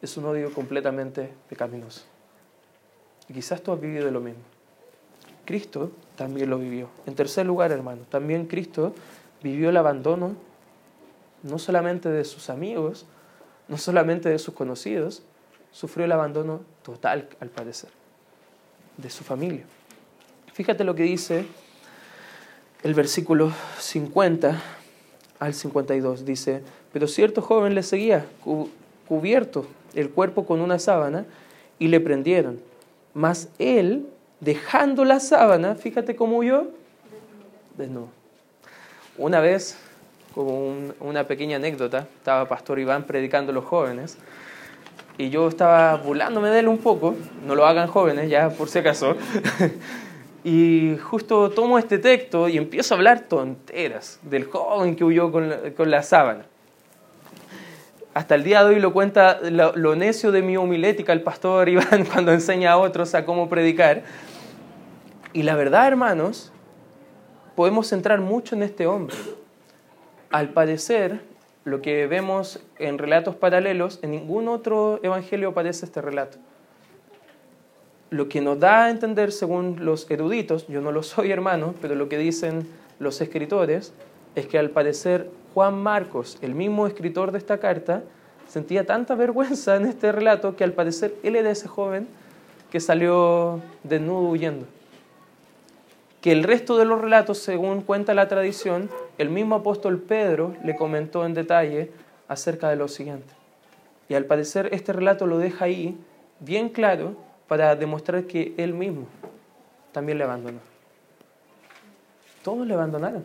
es 0.00 0.16
un 0.16 0.24
odio 0.24 0.52
completamente 0.52 1.32
pecaminoso. 1.48 2.02
Y 3.28 3.34
quizás 3.34 3.62
tú 3.62 3.72
has 3.72 3.80
vivido 3.80 4.10
lo 4.10 4.20
mismo. 4.20 4.42
Cristo 5.44 5.90
también 6.16 6.50
lo 6.50 6.58
vivió. 6.58 6.88
En 7.06 7.14
tercer 7.14 7.46
lugar, 7.46 7.72
hermano, 7.72 8.02
también 8.08 8.46
Cristo 8.46 8.94
vivió 9.42 9.70
el 9.70 9.76
abandono 9.76 10.34
no 11.42 11.58
solamente 11.58 12.08
de 12.08 12.24
sus 12.24 12.50
amigos, 12.50 13.06
no 13.68 13.78
solamente 13.78 14.28
de 14.28 14.38
sus 14.38 14.54
conocidos, 14.54 15.22
sufrió 15.70 16.04
el 16.04 16.12
abandono 16.12 16.60
total, 16.82 17.28
al 17.40 17.48
parecer, 17.48 17.90
de 18.96 19.10
su 19.10 19.24
familia. 19.24 19.64
Fíjate 20.52 20.84
lo 20.84 20.94
que 20.94 21.04
dice 21.04 21.46
el 22.82 22.94
versículo 22.94 23.52
50 23.78 24.60
al 25.38 25.54
52. 25.54 26.24
Dice, 26.24 26.62
pero 26.92 27.06
cierto 27.06 27.42
joven 27.42 27.74
le 27.74 27.82
seguía, 27.82 28.26
cubierto 29.08 29.66
el 29.94 30.10
cuerpo 30.10 30.46
con 30.46 30.60
una 30.60 30.78
sábana, 30.78 31.26
y 31.78 31.88
le 31.88 32.00
prendieron. 32.00 32.60
Mas 33.12 33.48
él, 33.58 34.06
dejando 34.40 35.04
la 35.04 35.20
sábana, 35.20 35.74
fíjate 35.74 36.14
cómo 36.14 36.38
huyó, 36.38 36.68
desnudo. 37.76 38.08
Una 39.18 39.40
vez 39.40 39.76
como 40.34 40.74
una 41.00 41.24
pequeña 41.24 41.56
anécdota, 41.56 42.06
estaba 42.18 42.48
Pastor 42.48 42.78
Iván 42.78 43.04
predicando 43.04 43.52
a 43.52 43.54
los 43.54 43.64
jóvenes. 43.64 44.18
Y 45.18 45.30
yo 45.30 45.46
estaba 45.48 45.96
burlándome 45.96 46.48
de 46.48 46.60
él 46.60 46.68
un 46.68 46.78
poco, 46.78 47.14
no 47.46 47.54
lo 47.54 47.66
hagan 47.66 47.86
jóvenes 47.86 48.30
ya 48.30 48.48
por 48.48 48.68
si 48.68 48.78
acaso, 48.78 49.14
y 50.44 50.96
justo 51.02 51.50
tomo 51.50 51.78
este 51.78 51.98
texto 51.98 52.48
y 52.48 52.56
empiezo 52.56 52.94
a 52.94 52.96
hablar 52.96 53.20
tonteras 53.20 54.18
del 54.22 54.44
joven 54.44 54.96
que 54.96 55.04
huyó 55.04 55.30
con 55.30 55.50
la, 55.50 55.58
con 55.76 55.90
la 55.90 56.02
sábana. 56.02 56.46
Hasta 58.14 58.34
el 58.34 58.42
día 58.42 58.64
de 58.64 58.74
hoy 58.74 58.80
lo 58.80 58.92
cuenta 58.92 59.38
lo, 59.42 59.76
lo 59.76 59.96
necio 59.96 60.32
de 60.32 60.42
mi 60.42 60.56
homilética 60.56 61.12
el 61.12 61.22
pastor 61.22 61.68
Iván 61.68 62.04
cuando 62.12 62.32
enseña 62.32 62.72
a 62.72 62.78
otros 62.78 63.14
a 63.14 63.24
cómo 63.24 63.48
predicar. 63.48 64.02
Y 65.34 65.42
la 65.44 65.56
verdad, 65.56 65.86
hermanos, 65.86 66.52
podemos 67.54 67.86
centrar 67.86 68.20
mucho 68.20 68.54
en 68.54 68.62
este 68.62 68.86
hombre 68.86 69.16
al 70.32 70.48
parecer, 70.48 71.20
lo 71.64 71.80
que 71.80 72.06
vemos 72.06 72.60
en 72.78 72.98
relatos 72.98 73.36
paralelos, 73.36 74.00
en 74.02 74.10
ningún 74.12 74.48
otro 74.48 74.98
evangelio 75.02 75.50
aparece 75.50 75.86
este 75.86 76.00
relato. 76.00 76.38
Lo 78.10 78.28
que 78.28 78.40
nos 78.40 78.58
da 78.58 78.86
a 78.86 78.90
entender, 78.90 79.30
según 79.30 79.84
los 79.84 80.10
eruditos, 80.10 80.66
yo 80.66 80.80
no 80.80 80.90
lo 80.90 81.02
soy 81.02 81.30
hermano, 81.30 81.74
pero 81.80 81.94
lo 81.94 82.08
que 82.08 82.18
dicen 82.18 82.66
los 82.98 83.20
escritores, 83.20 83.92
es 84.34 84.46
que 84.46 84.58
al 84.58 84.70
parecer 84.70 85.30
Juan 85.54 85.74
Marcos, 85.82 86.38
el 86.40 86.54
mismo 86.54 86.86
escritor 86.86 87.30
de 87.30 87.38
esta 87.38 87.58
carta, 87.58 88.02
sentía 88.48 88.84
tanta 88.86 89.14
vergüenza 89.14 89.76
en 89.76 89.86
este 89.86 90.12
relato 90.12 90.56
que 90.56 90.64
al 90.64 90.72
parecer 90.72 91.14
él 91.22 91.36
era 91.36 91.50
ese 91.50 91.68
joven 91.68 92.08
que 92.70 92.80
salió 92.80 93.60
desnudo 93.84 94.30
huyendo 94.30 94.66
que 96.22 96.30
el 96.30 96.44
resto 96.44 96.78
de 96.78 96.84
los 96.84 97.00
relatos, 97.00 97.38
según 97.38 97.82
cuenta 97.82 98.14
la 98.14 98.28
tradición, 98.28 98.88
el 99.22 99.30
mismo 99.30 99.54
apóstol 99.54 100.00
Pedro 100.00 100.54
le 100.62 100.76
comentó 100.76 101.24
en 101.24 101.34
detalle 101.34 101.90
acerca 102.28 102.68
de 102.68 102.76
lo 102.76 102.88
siguiente. 102.88 103.32
Y 104.08 104.14
al 104.14 104.26
parecer 104.26 104.68
este 104.72 104.92
relato 104.92 105.26
lo 105.26 105.38
deja 105.38 105.64
ahí 105.64 105.96
bien 106.40 106.68
claro 106.68 107.16
para 107.48 107.74
demostrar 107.76 108.24
que 108.24 108.54
él 108.56 108.74
mismo 108.74 109.06
también 109.92 110.18
le 110.18 110.24
abandonó. 110.24 110.58
Todos 112.42 112.66
le 112.66 112.74
abandonaron. 112.74 113.24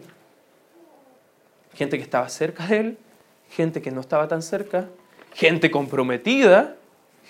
Gente 1.74 1.98
que 1.98 2.04
estaba 2.04 2.30
cerca 2.30 2.68
de 2.68 2.78
él, 2.78 2.98
gente 3.50 3.82
que 3.82 3.92
no 3.92 4.02
estaba 4.02 4.28
tan 4.28 4.42
cerca, 4.42 4.88
gente 5.34 5.72
comprometida, 5.72 6.76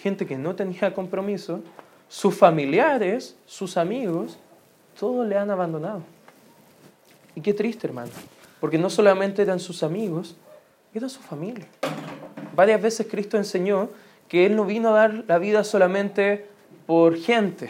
gente 0.02 0.26
que 0.26 0.38
no 0.38 0.56
tenía 0.56 0.94
compromiso, 0.94 1.62
sus 2.10 2.36
familiares, 2.36 3.38
sus 3.46 3.78
amigos, 3.78 4.38
todos 5.00 5.28
le 5.28 5.38
han 5.38 5.52
abandonado. 5.52 6.02
Y 7.36 7.42
qué 7.42 7.54
triste, 7.54 7.88
hermano, 7.88 8.12
porque 8.60 8.78
no 8.78 8.90
solamente 8.90 9.42
eran 9.42 9.60
sus 9.60 9.84
amigos, 9.84 10.36
era 10.94 11.10
su 11.10 11.20
familia. 11.20 11.68
Varias 12.56 12.82
veces 12.82 13.08
Cristo 13.10 13.38
enseñó 13.38 13.90
que 14.28 14.46
Él 14.46 14.56
no 14.56 14.66
vino 14.66 14.90
a 14.90 14.94
dar 14.94 15.24
la 15.28 15.38
vida 15.38 15.64
solamente 15.64 16.48
por 16.86 17.18
gente. 17.18 17.70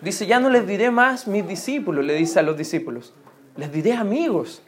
Dice, 0.00 0.26
ya 0.26 0.40
no 0.40 0.48
les 0.48 0.66
diré 0.66 0.90
más 0.90 1.26
mis 1.26 1.46
discípulos, 1.46 2.04
le 2.04 2.14
dice 2.14 2.38
a 2.38 2.42
los 2.42 2.56
discípulos, 2.56 3.12
les 3.56 3.70
diré 3.70 3.92
amigos. 3.92 4.62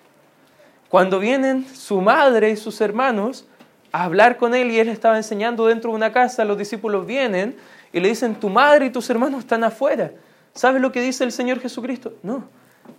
Cuando 0.91 1.19
vienen 1.19 1.67
su 1.75 2.03
madre 2.03 2.51
y 2.51 2.57
sus 2.57 2.83
hermanos 2.83 3.47
a 3.93 4.05
hablar 4.05 4.37
con 4.37 4.55
Él 4.55 4.71
y 4.71 4.79
Él 4.79 4.89
estaba 4.89 5.17
enseñando 5.17 5.67
dentro 5.67 5.91
de 5.91 5.97
una 5.97 6.13
casa, 6.13 6.45
los 6.45 6.59
discípulos 6.59 7.07
vienen 7.07 7.57
y 7.95 8.01
le 8.01 8.09
dicen, 8.09 8.35
tu 8.35 8.51
madre 8.51 8.87
y 8.87 8.91
tus 8.91 9.09
hermanos 9.09 9.41
están 9.41 9.65
afuera. 9.65 10.13
¿Sabes 10.55 10.83
lo 10.83 10.93
que 10.93 11.01
dice 11.01 11.25
el 11.25 11.33
Señor 11.33 11.61
Jesucristo? 11.61 12.13
No, 12.23 12.45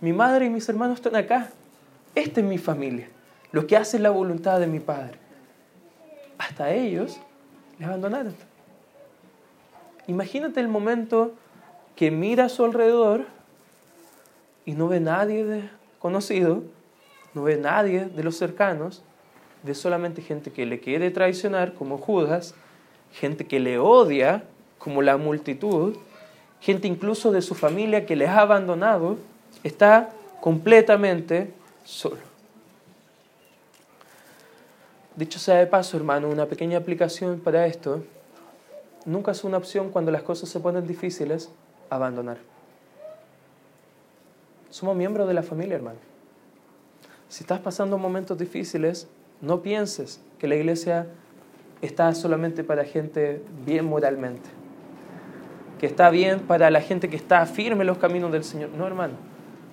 mi 0.00 0.12
madre 0.12 0.46
y 0.46 0.50
mis 0.50 0.68
hermanos 0.68 0.96
están 0.96 1.14
acá. 1.14 1.50
Esta 2.14 2.40
es 2.40 2.46
mi 2.46 2.58
familia, 2.58 3.08
lo 3.50 3.66
que 3.66 3.76
hace 3.76 3.98
la 3.98 4.10
voluntad 4.10 4.60
de 4.60 4.66
mi 4.66 4.80
Padre. 4.80 5.18
Hasta 6.38 6.72
ellos 6.72 7.18
le 7.78 7.86
abandonaron. 7.86 8.34
Imagínate 10.06 10.60
el 10.60 10.68
momento 10.68 11.32
que 11.96 12.10
mira 12.10 12.44
a 12.44 12.48
su 12.48 12.64
alrededor 12.64 13.26
y 14.64 14.72
no 14.72 14.88
ve 14.88 15.00
nadie 15.00 15.44
de 15.44 15.70
conocido, 15.98 16.62
no 17.34 17.42
ve 17.42 17.56
nadie 17.56 18.06
de 18.06 18.22
los 18.22 18.36
cercanos, 18.36 19.02
ve 19.62 19.74
solamente 19.74 20.22
gente 20.22 20.52
que 20.52 20.66
le 20.66 20.80
quiere 20.80 21.10
traicionar, 21.10 21.74
como 21.74 21.98
Judas, 21.98 22.54
gente 23.12 23.46
que 23.46 23.60
le 23.60 23.78
odia, 23.78 24.44
como 24.78 25.02
la 25.02 25.16
multitud, 25.16 25.96
gente 26.60 26.86
incluso 26.86 27.32
de 27.32 27.42
su 27.42 27.54
familia 27.54 28.06
que 28.06 28.16
les 28.16 28.28
ha 28.28 28.40
abandonado, 28.40 29.16
está 29.62 30.10
completamente 30.40 31.52
solo. 31.84 32.34
Dicho 35.16 35.38
sea 35.38 35.56
de 35.56 35.66
paso, 35.66 35.96
hermano, 35.96 36.28
una 36.28 36.46
pequeña 36.46 36.78
aplicación 36.78 37.38
para 37.38 37.66
esto, 37.66 38.02
nunca 39.04 39.30
es 39.30 39.44
una 39.44 39.58
opción 39.58 39.90
cuando 39.90 40.10
las 40.10 40.22
cosas 40.22 40.48
se 40.48 40.58
ponen 40.58 40.86
difíciles, 40.86 41.50
abandonar. 41.88 42.38
Somos 44.70 44.96
miembros 44.96 45.28
de 45.28 45.34
la 45.34 45.44
familia, 45.44 45.76
hermano. 45.76 46.00
Si 47.28 47.44
estás 47.44 47.60
pasando 47.60 47.96
momentos 47.96 48.36
difíciles, 48.38 49.06
no 49.40 49.62
pienses 49.62 50.20
que 50.38 50.48
la 50.48 50.56
iglesia 50.56 51.06
está 51.80 52.12
solamente 52.14 52.64
para 52.64 52.84
gente 52.84 53.40
bien 53.64 53.84
moralmente, 53.84 54.48
que 55.78 55.86
está 55.86 56.10
bien 56.10 56.40
para 56.40 56.70
la 56.70 56.80
gente 56.80 57.08
que 57.08 57.16
está 57.16 57.46
firme 57.46 57.82
en 57.82 57.86
los 57.86 57.98
caminos 57.98 58.32
del 58.32 58.42
Señor. 58.42 58.70
No, 58.70 58.86
hermano, 58.86 59.14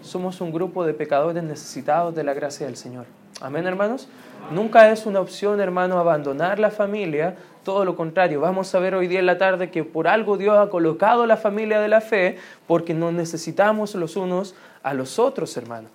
somos 0.01 0.41
un 0.41 0.51
grupo 0.51 0.85
de 0.85 0.93
pecadores 0.93 1.43
necesitados 1.43 2.15
de 2.15 2.23
la 2.23 2.33
gracia 2.33 2.65
del 2.65 2.77
Señor. 2.77 3.05
Amén, 3.39 3.65
hermanos. 3.65 4.07
Nunca 4.51 4.91
es 4.91 5.05
una 5.05 5.19
opción, 5.19 5.61
hermano, 5.61 5.97
abandonar 5.97 6.59
la 6.59 6.71
familia, 6.71 7.35
todo 7.63 7.85
lo 7.85 7.95
contrario. 7.95 8.41
Vamos 8.41 8.73
a 8.75 8.79
ver 8.79 8.95
hoy 8.95 9.07
día 9.07 9.19
en 9.19 9.25
la 9.25 9.37
tarde 9.37 9.71
que 9.71 9.83
por 9.83 10.07
algo 10.07 10.37
Dios 10.37 10.57
ha 10.57 10.69
colocado 10.69 11.25
la 11.25 11.37
familia 11.37 11.79
de 11.79 11.87
la 11.87 12.01
fe, 12.01 12.37
porque 12.67 12.93
nos 12.93 13.13
necesitamos 13.13 13.95
los 13.95 14.15
unos 14.15 14.55
a 14.83 14.93
los 14.93 15.19
otros, 15.19 15.55
hermano. 15.57 15.87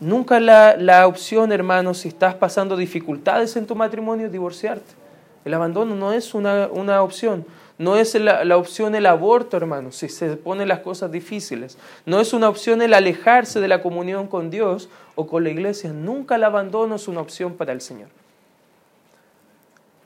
Nunca 0.00 0.40
la, 0.40 0.76
la 0.76 1.06
opción, 1.06 1.52
hermano, 1.52 1.94
si 1.94 2.08
estás 2.08 2.34
pasando 2.34 2.76
dificultades 2.76 3.54
en 3.56 3.66
tu 3.66 3.76
matrimonio, 3.76 4.30
divorciarte. 4.30 5.00
El 5.44 5.54
abandono 5.54 5.94
no 5.94 6.12
es 6.12 6.34
una, 6.34 6.68
una 6.68 7.02
opción. 7.02 7.44
No 7.80 7.96
es 7.96 8.14
la, 8.14 8.44
la, 8.44 8.58
opción 8.58 8.94
el 8.94 9.06
aborto, 9.06 9.56
hermano, 9.56 9.90
si 9.90 10.10
se 10.10 10.36
ponen 10.36 10.68
las 10.68 10.80
cosas 10.80 11.10
difíciles. 11.10 11.78
No 12.04 12.20
es 12.20 12.34
una 12.34 12.50
opción 12.50 12.82
el 12.82 12.92
alejarse 12.92 13.58
de 13.58 13.68
la 13.68 13.80
comunión 13.80 14.28
con 14.28 14.50
Dios 14.50 14.90
o 15.14 15.26
con 15.26 15.44
la 15.44 15.48
iglesia. 15.48 15.90
Nunca 15.90 16.34
el 16.34 16.44
abandono 16.44 16.96
es 16.96 17.08
una 17.08 17.22
opción 17.22 17.54
para 17.54 17.72
el 17.72 17.80
Señor. 17.80 18.08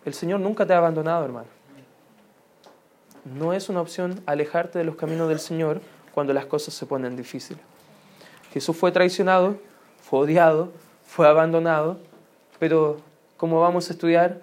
El 0.04 0.14
Señor 0.14 0.38
nunca 0.38 0.64
te 0.64 0.72
ha 0.72 0.78
abandonado, 0.78 1.24
hermano. 1.24 1.48
No 3.24 3.52
es 3.52 3.68
una 3.68 3.80
opción 3.80 4.22
alejarte 4.24 4.78
de 4.78 4.84
los 4.84 4.94
caminos 4.94 5.28
del 5.28 5.40
Señor 5.40 5.80
cuando 6.12 6.32
las 6.32 6.46
cosas 6.46 6.74
se 6.74 6.86
ponen 6.86 7.16
difíciles. 7.16 7.60
Jesús 8.52 8.76
fue 8.76 8.92
traicionado, 8.92 9.58
fue 10.00 10.20
odiado, 10.20 10.70
fue 11.04 11.26
abandonado, 11.26 11.98
pero 12.60 12.98
como 13.36 13.60
vamos 13.60 13.90
a 13.90 13.94
estudiar, 13.94 14.38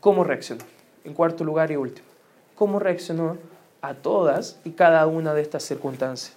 ¿cómo 0.00 0.24
reaccionó? 0.24 0.64
En 1.04 1.12
cuarto 1.12 1.44
lugar 1.44 1.70
y 1.70 1.76
último, 1.76 2.07
¿cómo 2.58 2.80
reaccionó 2.80 3.38
a 3.82 3.94
todas 3.94 4.58
y 4.64 4.70
cada 4.72 5.06
una 5.06 5.32
de 5.32 5.42
estas 5.42 5.62
circunstancias? 5.62 6.36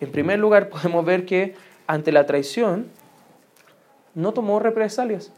En 0.00 0.10
primer 0.10 0.38
lugar, 0.38 0.70
podemos 0.70 1.04
ver 1.04 1.26
que 1.26 1.54
ante 1.86 2.12
la 2.12 2.24
traición 2.24 2.86
no 4.14 4.32
tomó 4.32 4.58
represalias, 4.58 5.30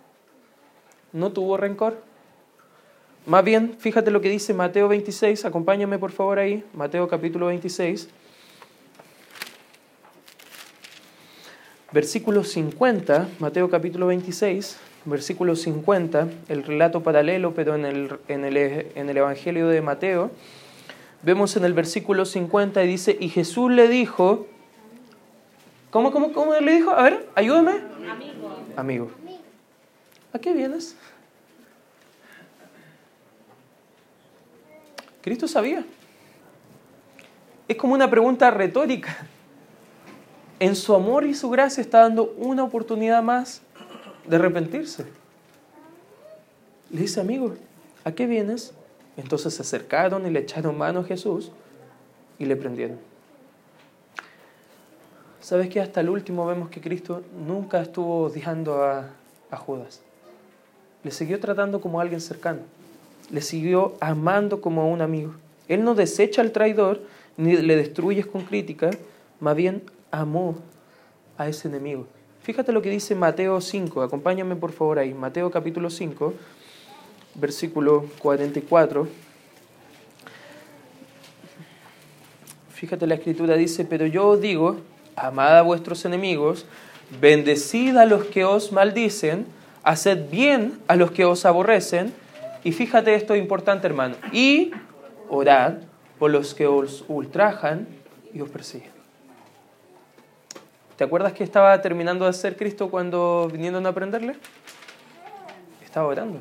no 1.13 1.33
tuvo 1.33 1.57
rencor. 1.57 2.01
Más 3.27 3.45
bien, 3.45 3.75
fíjate 3.79 4.13
lo 4.13 4.21
que 4.21 4.29
dice 4.29 4.55
Mateo 4.55 4.87
26, 4.87 5.45
acompáñame 5.45 5.99
por 5.99 6.13
favor 6.13 6.39
ahí, 6.39 6.65
Mateo 6.73 7.09
capítulo 7.09 7.47
26. 7.47 8.09
Versículo 11.93 12.45
50, 12.45 13.29
Mateo 13.39 13.69
capítulo 13.69 14.07
26, 14.07 14.79
versículo 15.05 15.57
50, 15.57 16.29
el 16.49 16.63
relato 16.63 17.03
paralelo, 17.03 17.55
pero 17.55 17.75
en 17.75 17.85
el, 17.85 18.19
en 18.29 18.45
el, 18.45 18.57
en 18.57 19.09
el 19.11 19.17
Evangelio 19.17 19.69
de 19.69 19.83
Mateo, 19.83 20.31
vemos 21.23 21.57
en 21.57 21.65
el 21.65 21.75
versículo 21.75 22.25
50 22.25 22.83
y 22.85 22.87
dice, 22.87 23.17
y 23.19 23.29
Jesús 23.29 23.71
le 23.71 23.89
dijo, 23.89 24.47
¿cómo, 25.91 26.13
cómo, 26.13 26.33
cómo 26.33 26.55
le 26.55 26.73
dijo? 26.73 26.91
A 26.91 27.03
ver, 27.03 27.29
ayúdame. 27.35 27.73
Amigo. 28.09 28.57
Amigo. 28.77 29.11
¿A 30.33 30.39
qué 30.39 30.53
vienes? 30.53 30.97
Cristo 35.21 35.47
sabía. 35.47 35.85
Es 37.69 37.77
como 37.77 37.95
una 37.95 38.11
pregunta 38.11 38.51
retórica 38.51 39.17
en 40.59 40.77
su 40.77 40.95
amor 40.95 41.25
y 41.25 41.35
su 41.35 41.49
gracia 41.51 41.81
está 41.81 42.01
dando 42.01 42.35
una 42.37 42.65
oportunidad 42.65 43.23
más 43.23 43.63
de 44.27 44.37
arrepentirse. 44.37 45.05
Le 46.91 47.01
dice, 47.01 47.21
amigo, 47.21 47.55
¿a 48.05 48.13
qué 48.13 48.27
vienes? 48.27 48.75
Entonces 49.17 49.55
se 49.55 49.63
acercaron 49.63 50.27
y 50.27 50.31
le 50.31 50.41
echaron 50.41 50.77
mano 50.77 51.01
a 51.01 51.05
Jesús 51.05 51.51
y 52.39 52.45
le 52.45 52.57
prendieron. 52.57 52.99
¿Sabes 55.41 55.69
que 55.69 55.81
hasta 55.81 56.01
el 56.01 56.09
último 56.09 56.47
vemos 56.47 56.71
que 56.71 56.81
Cristo 56.81 57.23
nunca 57.47 57.83
estuvo 57.83 58.25
odiando 58.25 58.85
a, 58.85 59.11
a 59.51 59.57
Judas? 59.57 60.01
Le 61.03 61.11
siguió 61.11 61.41
tratando 61.41 61.81
como 61.81 62.01
alguien 62.01 62.21
cercano. 62.21 62.61
Le 63.31 63.41
siguió 63.41 63.95
amando 64.01 64.61
como 64.61 64.83
a 64.83 64.85
un 64.85 65.01
amigo. 65.01 65.35
Él 65.69 65.85
no 65.85 65.95
desecha 65.95 66.43
al 66.43 66.53
traidor 66.53 67.01
ni 67.37 67.57
le 67.57 67.77
destruye 67.77 68.25
con 68.25 68.43
crítica, 68.43 68.91
más 69.41 69.57
bien 69.57 69.83
amó 70.11 70.57
a 71.39 71.49
ese 71.49 71.69
enemigo. 71.69 72.07
Fíjate 72.43 72.73
lo 72.73 72.83
que 72.83 72.91
dice 72.91 73.15
Mateo 73.15 73.61
5, 73.61 74.03
acompáñame 74.03 74.57
por 74.57 74.73
favor 74.73 74.99
ahí, 74.99 75.15
Mateo 75.15 75.49
capítulo 75.53 75.91
5, 75.91 76.35
versículo 77.37 78.07
44. 78.19 79.07
Fíjate 82.75 83.07
la 83.07 83.15
escritura 83.15 83.55
dice, 83.55 83.85
pero 83.85 84.07
yo 84.07 84.27
os 84.27 84.41
digo, 84.41 84.79
amad 85.15 85.57
a 85.57 85.63
vuestros 85.63 86.05
enemigos, 86.05 86.67
bendecid 87.21 87.97
a 87.97 88.07
los 88.07 88.25
que 88.25 88.45
os 88.45 88.73
maldicen, 88.73 89.47
haced 89.85 90.29
bien 90.29 90.81
a 90.89 90.97
los 90.97 91.13
que 91.13 91.25
os 91.25 91.47
aborrecen, 91.47 92.13
y 92.65 92.73
fíjate 92.73 93.15
esto 93.15 93.37
importante 93.37 93.87
hermano, 93.87 94.17
y 94.33 94.73
orad 95.29 95.75
por 96.19 96.33
los 96.33 96.55
que 96.55 96.67
os 96.67 97.05
ultrajan 97.07 97.87
y 98.35 98.41
os 98.41 98.51
persiguen. 98.51 99.02
¿Te 101.03 101.07
acuerdas 101.07 101.33
que 101.33 101.43
estaba 101.43 101.83
terminando 101.83 102.27
de 102.27 102.33
ser 102.33 102.57
Cristo 102.57 102.89
cuando 102.89 103.49
vinieron 103.53 103.85
a 103.87 103.89
aprenderle? 103.89 104.37
Estaba 105.85 106.07
orando. 106.07 106.39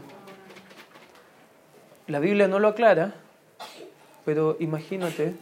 La 2.06 2.20
Biblia 2.20 2.48
no 2.48 2.60
lo 2.60 2.68
aclara, 2.68 3.16
pero 4.24 4.58
imagínate 4.60 5.34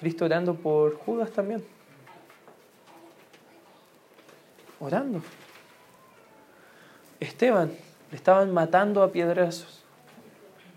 Cristo 0.00 0.24
orando 0.24 0.56
por 0.56 0.96
Judas 0.96 1.30
también. 1.30 1.64
Orando. 4.80 5.22
Esteban, 7.20 7.70
le 8.10 8.16
estaban 8.16 8.52
matando 8.52 9.04
a 9.04 9.12
piedrazos. 9.12 9.84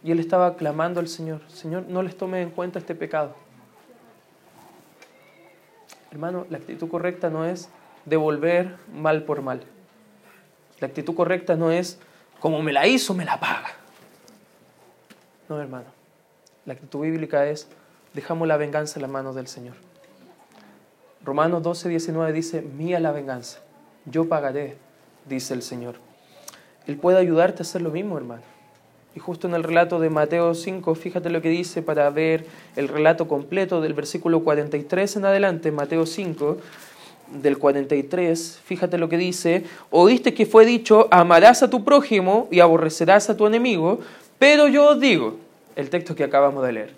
Y 0.03 0.12
él 0.12 0.19
estaba 0.19 0.57
clamando 0.57 0.99
al 0.99 1.07
Señor, 1.07 1.41
Señor, 1.47 1.86
no 1.89 2.03
les 2.03 2.15
tome 2.15 2.39
en 2.43 2.51
cuenta 2.51 2.77
este 2.77 2.93
pecado. 2.93 3.42
Hermano, 6.13 6.45
la 6.52 6.60
actitud 6.60 6.88
correcta 6.89 7.32
no 7.32 7.43
es 7.43 7.69
devolver 8.06 8.76
mal 8.93 9.23
por 9.23 9.41
mal. 9.41 9.63
La 10.80 10.86
actitud 10.86 11.15
correcta 11.15 11.56
no 11.56 11.71
es 11.71 11.97
como 12.39 12.62
me 12.62 12.71
la 12.71 12.86
hizo, 12.86 13.15
me 13.15 13.26
la 13.26 13.39
paga. 13.39 13.69
No, 15.49 15.60
hermano. 15.60 15.88
La 16.67 16.73
actitud 16.73 16.99
bíblica 16.99 17.47
es 17.47 17.67
dejamos 18.13 18.47
la 18.47 18.58
venganza 18.58 18.99
en 18.99 19.02
las 19.02 19.10
manos 19.10 19.34
del 19.34 19.47
Señor. 19.47 19.73
Romanos 21.26 21.63
12, 21.63 21.89
19 21.89 22.32
dice, 22.32 22.62
mía 22.62 22.99
la 22.99 23.12
venganza, 23.12 23.62
yo 24.06 24.30
pagaré, 24.30 24.78
dice 25.26 25.56
el 25.56 25.63
Señor. 25.63 25.95
Él 26.86 26.97
puede 26.97 27.17
ayudarte 27.17 27.63
a 27.63 27.63
hacer 27.63 27.82
lo 27.82 27.89
mismo, 27.89 28.19
hermano. 28.19 28.43
Y 29.15 29.19
justo 29.19 29.47
en 29.47 29.54
el 29.54 29.63
relato 29.63 29.99
de 29.99 30.10
Mateo 30.10 30.56
5, 30.56 30.95
fíjate 30.95 31.30
lo 31.30 31.41
que 31.41 31.49
dice 31.49 31.84
para 31.84 32.10
ver 32.10 32.45
el 32.76 32.88
relato 32.88 33.28
completo 33.28 33.80
del 33.80 33.93
versículo 33.93 34.39
43 34.43 35.17
en 35.17 35.26
adelante, 35.26 35.71
Mateo 35.71 36.06
5, 36.06 36.58
del 37.32 37.58
43, 37.58 38.60
fíjate 38.63 38.97
lo 38.97 39.10
que 39.10 39.17
dice, 39.17 39.65
oíste 39.91 40.34
que 40.34 40.45
fue 40.45 40.65
dicho, 40.65 41.08
amarás 41.12 41.63
a 41.63 41.69
tu 41.69 41.84
prójimo 41.84 42.47
y 42.52 42.60
aborrecerás 42.60 43.30
a 43.30 43.38
tu 43.38 43.47
enemigo, 43.47 43.99
pero 44.39 44.67
yo 44.67 44.89
os 44.89 44.99
digo, 44.99 45.38
el 45.76 45.89
texto 45.89 46.15
que 46.15 46.23
acabamos 46.23 46.65
de 46.65 46.73
leer, 46.73 46.93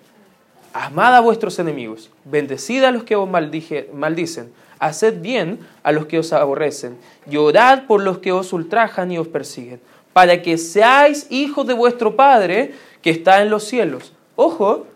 amad 0.72 1.14
a 1.14 1.20
vuestros 1.20 1.58
enemigos, 1.58 2.10
bendecid 2.24 2.82
a 2.84 2.90
los 2.90 3.04
que 3.04 3.16
os 3.16 3.28
maldicen, 3.28 4.52
haced 4.78 5.20
bien 5.20 5.60
a 5.82 5.92
los 5.92 6.06
que 6.06 6.18
os 6.18 6.32
aborrecen, 6.32 6.96
llorad 7.26 7.84
por 7.86 8.02
los 8.02 8.18
que 8.18 8.32
os 8.32 8.52
ultrajan 8.52 9.12
y 9.12 9.18
os 9.18 9.28
persiguen 9.28 9.80
para 10.16 10.40
que 10.40 10.56
seáis 10.56 11.26
hijos 11.28 11.66
de 11.66 11.74
vuestro 11.74 12.16
Padre 12.16 12.72
que 13.02 13.10
está 13.10 13.42
en 13.42 13.50
los 13.50 13.64
cielos. 13.64 14.14
Ojo, 14.34 14.86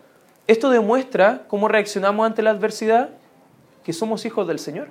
esto 0.47 0.71
demuestra 0.71 1.43
cómo 1.47 1.67
reaccionamos 1.67 2.25
ante 2.25 2.41
la 2.41 2.49
adversidad, 2.49 3.09
que 3.83 3.93
somos 3.93 4.25
hijos 4.25 4.47
del 4.47 4.57
Señor. 4.57 4.87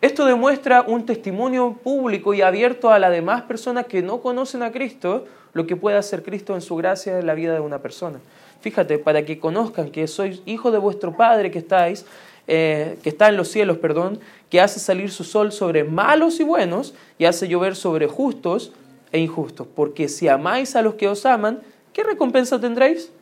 Esto 0.00 0.26
demuestra 0.26 0.82
un 0.82 1.06
testimonio 1.06 1.72
público 1.72 2.34
y 2.34 2.40
abierto 2.40 2.92
a 2.92 3.00
las 3.00 3.10
demás 3.10 3.42
personas 3.42 3.86
que 3.86 4.00
no 4.00 4.20
conocen 4.22 4.62
a 4.62 4.70
Cristo, 4.70 5.26
lo 5.54 5.66
que 5.66 5.74
puede 5.74 5.96
hacer 5.96 6.22
Cristo 6.22 6.54
en 6.54 6.60
su 6.60 6.76
gracia 6.76 7.18
en 7.18 7.26
la 7.26 7.34
vida 7.34 7.52
de 7.52 7.60
una 7.60 7.80
persona. 7.80 8.20
Fíjate, 8.60 8.98
para 8.98 9.24
que 9.24 9.40
conozcan 9.40 9.90
que 9.90 10.06
sois 10.06 10.40
hijos 10.46 10.70
de 10.70 10.78
vuestro 10.78 11.16
Padre 11.16 11.50
que 11.50 11.58
estáis, 11.58 12.06
eh, 12.46 12.96
que 13.02 13.08
está 13.08 13.28
en 13.28 13.36
los 13.36 13.48
cielos, 13.48 13.78
perdón, 13.78 14.20
que 14.48 14.60
hace 14.60 14.78
salir 14.78 15.10
su 15.10 15.24
sol 15.24 15.50
sobre 15.50 15.82
malos 15.82 16.38
y 16.38 16.44
buenos 16.44 16.94
y 17.18 17.24
hace 17.24 17.48
llover 17.48 17.74
sobre 17.74 18.06
justos 18.06 18.72
e 19.12 19.18
injustos. 19.18 19.66
Porque 19.74 20.08
si 20.08 20.28
amáis 20.28 20.74
a 20.74 20.82
los 20.82 20.94
que 20.94 21.08
os 21.08 21.24
aman, 21.26 21.60
¿qué 21.92 22.02
recompensa 22.02 22.60
tendréis? 22.60 23.12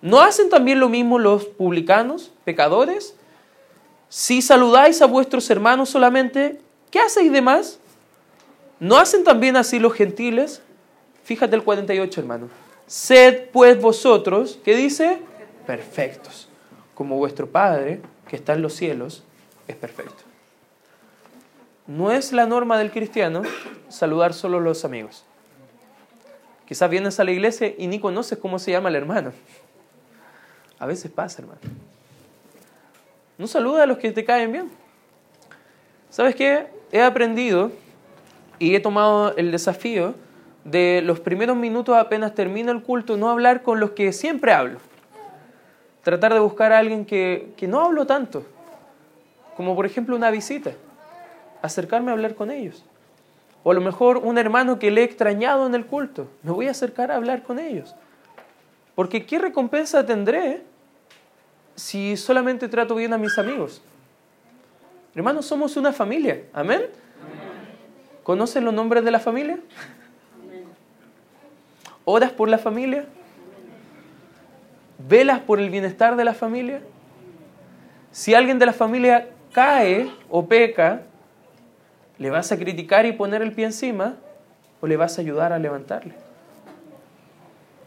¿No 0.00 0.20
hacen 0.20 0.50
también 0.50 0.80
lo 0.80 0.88
mismo 0.88 1.18
los 1.18 1.46
publicanos, 1.46 2.30
pecadores? 2.44 3.16
Si 4.08 4.42
saludáis 4.42 5.00
a 5.02 5.06
vuestros 5.06 5.48
hermanos 5.50 5.88
solamente, 5.88 6.60
¿qué 6.90 7.00
hacéis 7.00 7.32
de 7.32 7.42
más? 7.42 7.80
¿No 8.78 8.96
hacen 8.96 9.24
también 9.24 9.56
así 9.56 9.78
los 9.78 9.94
gentiles? 9.94 10.60
Fíjate 11.24 11.56
el 11.56 11.64
48, 11.64 12.20
hermano. 12.20 12.48
Sed 12.86 13.48
pues 13.50 13.80
vosotros, 13.80 14.58
¿qué 14.62 14.76
dice? 14.76 15.18
Perfectos, 15.66 16.48
como 16.94 17.16
vuestro 17.16 17.48
Padre 17.48 18.02
que 18.28 18.36
está 18.36 18.52
en 18.52 18.62
los 18.62 18.74
cielos 18.74 19.24
es 19.68 19.76
perfecto. 19.76 20.23
No 21.86 22.10
es 22.10 22.32
la 22.32 22.46
norma 22.46 22.78
del 22.78 22.90
cristiano 22.90 23.42
saludar 23.88 24.32
solo 24.32 24.58
a 24.58 24.60
los 24.60 24.84
amigos. 24.84 25.24
Quizás 26.66 26.88
vienes 26.88 27.20
a 27.20 27.24
la 27.24 27.30
iglesia 27.30 27.74
y 27.76 27.86
ni 27.86 28.00
conoces 28.00 28.38
cómo 28.38 28.58
se 28.58 28.70
llama 28.70 28.88
el 28.88 28.96
hermano. 28.96 29.32
A 30.78 30.86
veces 30.86 31.10
pasa, 31.10 31.42
hermano. 31.42 31.60
No 33.36 33.46
saluda 33.46 33.82
a 33.82 33.86
los 33.86 33.98
que 33.98 34.12
te 34.12 34.24
caen 34.24 34.52
bien. 34.52 34.70
¿Sabes 36.08 36.34
qué? 36.34 36.68
He 36.90 37.02
aprendido 37.02 37.70
y 38.58 38.74
he 38.74 38.80
tomado 38.80 39.36
el 39.36 39.50
desafío 39.50 40.14
de 40.64 41.02
los 41.04 41.20
primeros 41.20 41.56
minutos 41.56 41.96
apenas 41.96 42.34
termina 42.34 42.72
el 42.72 42.82
culto, 42.82 43.16
no 43.18 43.28
hablar 43.28 43.62
con 43.62 43.80
los 43.80 43.90
que 43.90 44.12
siempre 44.12 44.52
hablo. 44.52 44.78
Tratar 46.02 46.32
de 46.32 46.40
buscar 46.40 46.72
a 46.72 46.78
alguien 46.78 47.04
que, 47.04 47.52
que 47.56 47.66
no 47.66 47.80
hablo 47.80 48.06
tanto, 48.06 48.46
como 49.56 49.76
por 49.76 49.84
ejemplo 49.84 50.16
una 50.16 50.30
visita. 50.30 50.72
Acercarme 51.64 52.10
a 52.10 52.12
hablar 52.12 52.34
con 52.34 52.50
ellos. 52.50 52.84
O 53.62 53.70
a 53.70 53.74
lo 53.74 53.80
mejor 53.80 54.18
un 54.18 54.36
hermano 54.36 54.78
que 54.78 54.90
le 54.90 55.00
he 55.00 55.04
extrañado 55.04 55.66
en 55.66 55.74
el 55.74 55.86
culto. 55.86 56.28
Me 56.42 56.50
voy 56.50 56.68
a 56.68 56.72
acercar 56.72 57.10
a 57.10 57.16
hablar 57.16 57.42
con 57.42 57.58
ellos. 57.58 57.94
Porque 58.94 59.24
¿qué 59.24 59.38
recompensa 59.38 60.04
tendré 60.04 60.62
si 61.74 62.18
solamente 62.18 62.68
trato 62.68 62.94
bien 62.94 63.14
a 63.14 63.16
mis 63.16 63.38
amigos? 63.38 63.80
Hermanos, 65.14 65.46
somos 65.46 65.78
una 65.78 65.90
familia. 65.94 66.42
Amén. 66.52 66.82
¿Conocen 68.24 68.66
los 68.66 68.74
nombres 68.74 69.02
de 69.02 69.10
la 69.10 69.18
familia? 69.18 69.58
¿Oras 72.04 72.30
por 72.30 72.50
la 72.50 72.58
familia? 72.58 73.06
¿Velas 75.08 75.40
por 75.40 75.60
el 75.60 75.70
bienestar 75.70 76.14
de 76.16 76.26
la 76.26 76.34
familia? 76.34 76.82
Si 78.12 78.34
alguien 78.34 78.58
de 78.58 78.66
la 78.66 78.74
familia 78.74 79.30
cae 79.54 80.10
o 80.28 80.44
peca, 80.46 81.04
¿le 82.18 82.30
vas 82.30 82.52
a 82.52 82.58
criticar 82.58 83.06
y 83.06 83.12
poner 83.12 83.42
el 83.42 83.52
pie 83.52 83.66
encima 83.66 84.16
o 84.80 84.86
le 84.86 84.96
vas 84.96 85.18
a 85.18 85.22
ayudar 85.22 85.52
a 85.52 85.58
levantarle? 85.58 86.14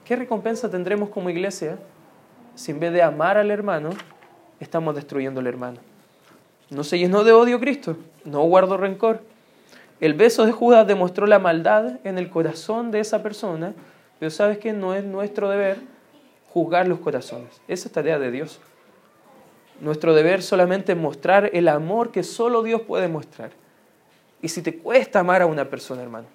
¿Qué 0.06 0.16
recompensa 0.16 0.70
tendremos 0.70 1.10
como 1.10 1.30
iglesia 1.30 1.78
si 2.56 2.72
en 2.72 2.80
vez 2.80 2.94
de 2.94 3.02
amar 3.02 3.38
al 3.38 3.52
hermano, 3.52 3.90
estamos 4.60 4.96
destruyendo 4.96 5.40
al 5.40 5.48
hermano? 5.48 5.80
No 6.70 6.84
se 6.84 6.98
llenó 6.98 7.24
de 7.24 7.34
odio 7.34 7.60
Cristo, 7.60 7.98
no 8.26 8.42
guardó 8.44 8.78
rencor. 8.78 9.22
El 10.00 10.14
beso 10.14 10.46
de 10.46 10.52
Judas 10.52 10.88
demostró 10.88 11.28
la 11.28 11.40
maldad 11.40 12.00
en 12.04 12.18
el 12.18 12.30
corazón 12.30 12.92
de 12.92 13.00
esa 13.00 13.24
persona 13.24 13.74
pero 14.20 14.32
sabes 14.32 14.58
que 14.58 14.74
no 14.74 14.94
es 14.94 15.04
nuestro 15.04 15.50
deber 15.50 15.78
juzgar 16.50 16.88
los 16.88 17.00
corazones. 17.00 17.62
Esa 17.68 17.88
es 17.88 17.94
tarea 17.94 18.20
de 18.20 18.32
Dios. 18.32 18.60
Nuestro 19.80 20.16
deber 20.16 20.42
solamente 20.42 20.94
es 20.94 20.98
mostrar 20.98 21.52
el 21.54 21.68
amor 21.68 22.12
que 22.12 22.24
solo 22.24 22.64
Dios 22.64 22.82
puede 22.82 23.08
mostrar. 23.08 23.52
Y 24.42 24.50
si 24.50 24.62
te 24.62 24.78
cuesta 24.78 25.20
amar 25.20 25.42
a 25.42 25.46
una 25.46 25.66
persona, 25.66 26.04
hermano, 26.04 26.28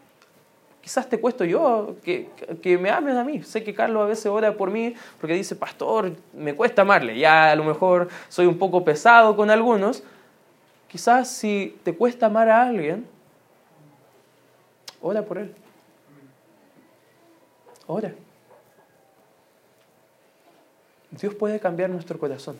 quizás 0.80 1.08
te 1.08 1.20
cuesto 1.20 1.44
yo 1.44 1.96
que, 2.02 2.28
que 2.60 2.76
me 2.76 2.90
ames 2.90 3.16
a 3.16 3.24
mí. 3.24 3.42
Sé 3.42 3.62
que 3.62 3.72
Carlos 3.72 4.02
a 4.02 4.06
veces 4.06 4.26
ora 4.26 4.56
por 4.56 4.70
mí 4.70 4.94
porque 5.20 5.34
dice, 5.34 5.54
pastor, 5.54 6.12
me 6.32 6.54
cuesta 6.54 6.82
amarle. 6.82 7.18
Ya 7.18 7.52
a 7.52 7.56
lo 7.56 7.64
mejor 7.64 8.08
soy 8.28 8.46
un 8.46 8.58
poco 8.58 8.84
pesado 8.84 9.36
con 9.36 9.50
algunos. 9.50 10.02
Quizás 10.88 11.30
si 11.30 11.78
te 11.84 11.94
cuesta 11.94 12.26
amar 12.26 12.48
a 12.50 12.62
alguien, 12.62 13.06
ora 15.00 15.22
por 15.22 15.38
él. 15.38 15.54
Ora. 17.86 18.12
Dios 21.10 21.34
puede 21.34 21.60
cambiar 21.60 21.90
nuestro 21.90 22.18
corazón. 22.18 22.56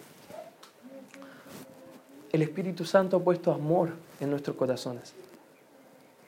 El 2.30 2.42
Espíritu 2.42 2.84
Santo 2.84 3.16
ha 3.16 3.20
puesto 3.20 3.52
amor 3.52 3.90
en 4.20 4.30
nuestros 4.30 4.56
corazones. 4.56 5.14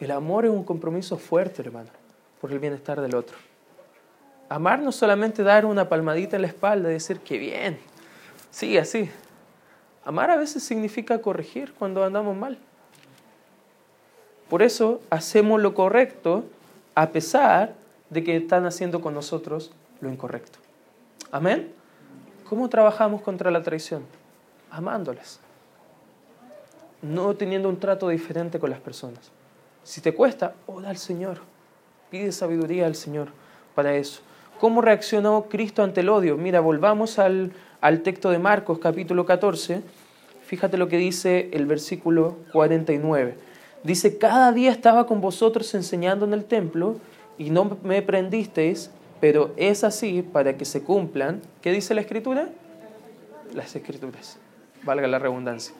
El 0.00 0.10
amor 0.10 0.44
es 0.44 0.50
un 0.50 0.64
compromiso 0.64 1.16
fuerte, 1.18 1.62
hermano, 1.62 1.90
por 2.40 2.52
el 2.52 2.58
bienestar 2.58 3.00
del 3.00 3.14
otro. 3.14 3.36
Amar 4.48 4.80
no 4.80 4.92
solamente 4.92 5.42
dar 5.42 5.64
una 5.64 5.88
palmadita 5.88 6.36
en 6.36 6.42
la 6.42 6.48
espalda 6.48 6.90
y 6.90 6.94
decir 6.94 7.20
que 7.20 7.38
bien, 7.38 7.78
sí, 8.50 8.76
así. 8.76 9.10
Amar 10.04 10.30
a 10.30 10.36
veces 10.36 10.62
significa 10.62 11.20
corregir 11.22 11.72
cuando 11.74 12.04
andamos 12.04 12.36
mal. 12.36 12.58
Por 14.48 14.62
eso 14.62 15.00
hacemos 15.10 15.60
lo 15.60 15.74
correcto 15.74 16.44
a 16.94 17.08
pesar 17.08 17.74
de 18.10 18.22
que 18.22 18.36
están 18.36 18.66
haciendo 18.66 19.00
con 19.00 19.14
nosotros 19.14 19.72
lo 20.00 20.10
incorrecto. 20.10 20.58
Amén. 21.32 21.72
¿Cómo 22.48 22.68
trabajamos 22.68 23.22
contra 23.22 23.50
la 23.50 23.62
traición? 23.62 24.04
Amándoles. 24.70 25.40
No 27.00 27.34
teniendo 27.34 27.68
un 27.68 27.80
trato 27.80 28.08
diferente 28.08 28.60
con 28.60 28.70
las 28.70 28.80
personas. 28.80 29.32
Si 29.84 30.00
te 30.00 30.14
cuesta, 30.14 30.54
ora 30.66 30.88
al 30.88 30.96
Señor. 30.96 31.38
Pide 32.10 32.32
sabiduría 32.32 32.86
al 32.86 32.94
Señor 32.94 33.28
para 33.74 33.94
eso. 33.94 34.22
¿Cómo 34.58 34.80
reaccionó 34.80 35.46
Cristo 35.50 35.82
ante 35.82 36.00
el 36.00 36.08
odio? 36.08 36.38
Mira, 36.38 36.60
volvamos 36.60 37.18
al, 37.18 37.52
al 37.82 38.00
texto 38.00 38.30
de 38.30 38.38
Marcos 38.38 38.78
capítulo 38.78 39.26
14. 39.26 39.82
Fíjate 40.46 40.78
lo 40.78 40.88
que 40.88 40.96
dice 40.96 41.50
el 41.52 41.66
versículo 41.66 42.36
49. 42.52 43.36
Dice, 43.82 44.16
cada 44.16 44.52
día 44.52 44.70
estaba 44.70 45.06
con 45.06 45.20
vosotros 45.20 45.74
enseñando 45.74 46.24
en 46.24 46.32
el 46.32 46.46
templo 46.46 46.96
y 47.36 47.50
no 47.50 47.76
me 47.82 48.00
prendisteis, 48.00 48.90
pero 49.20 49.52
es 49.56 49.84
así 49.84 50.22
para 50.22 50.56
que 50.56 50.64
se 50.64 50.82
cumplan. 50.82 51.42
¿Qué 51.60 51.72
dice 51.72 51.94
la 51.94 52.00
escritura? 52.00 52.48
Las 53.52 53.76
escrituras, 53.76 54.38
valga 54.84 55.06
la 55.06 55.18
redundancia. 55.18 55.74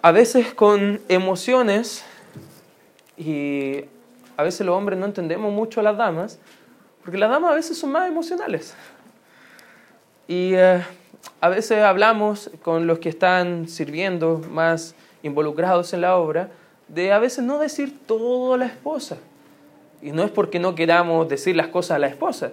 A 0.00 0.12
veces 0.12 0.54
con 0.54 1.00
emociones, 1.08 2.04
y 3.16 3.84
a 4.36 4.44
veces 4.44 4.64
los 4.64 4.76
hombres 4.76 4.96
no 4.96 5.06
entendemos 5.06 5.52
mucho 5.52 5.80
a 5.80 5.82
las 5.82 5.96
damas, 5.96 6.38
porque 7.02 7.18
las 7.18 7.28
damas 7.28 7.50
a 7.50 7.54
veces 7.54 7.76
son 7.76 7.90
más 7.90 8.08
emocionales. 8.08 8.76
Y 10.28 10.54
eh, 10.54 10.84
a 11.40 11.48
veces 11.48 11.82
hablamos 11.82 12.48
con 12.62 12.86
los 12.86 13.00
que 13.00 13.08
están 13.08 13.66
sirviendo, 13.66 14.40
más 14.50 14.94
involucrados 15.24 15.92
en 15.92 16.02
la 16.02 16.16
obra, 16.16 16.50
de 16.86 17.12
a 17.12 17.18
veces 17.18 17.42
no 17.42 17.58
decir 17.58 17.98
todo 18.06 18.54
a 18.54 18.56
la 18.56 18.66
esposa. 18.66 19.16
Y 20.00 20.12
no 20.12 20.22
es 20.22 20.30
porque 20.30 20.60
no 20.60 20.76
queramos 20.76 21.28
decir 21.28 21.56
las 21.56 21.68
cosas 21.68 21.96
a 21.96 21.98
la 21.98 22.06
esposa, 22.06 22.52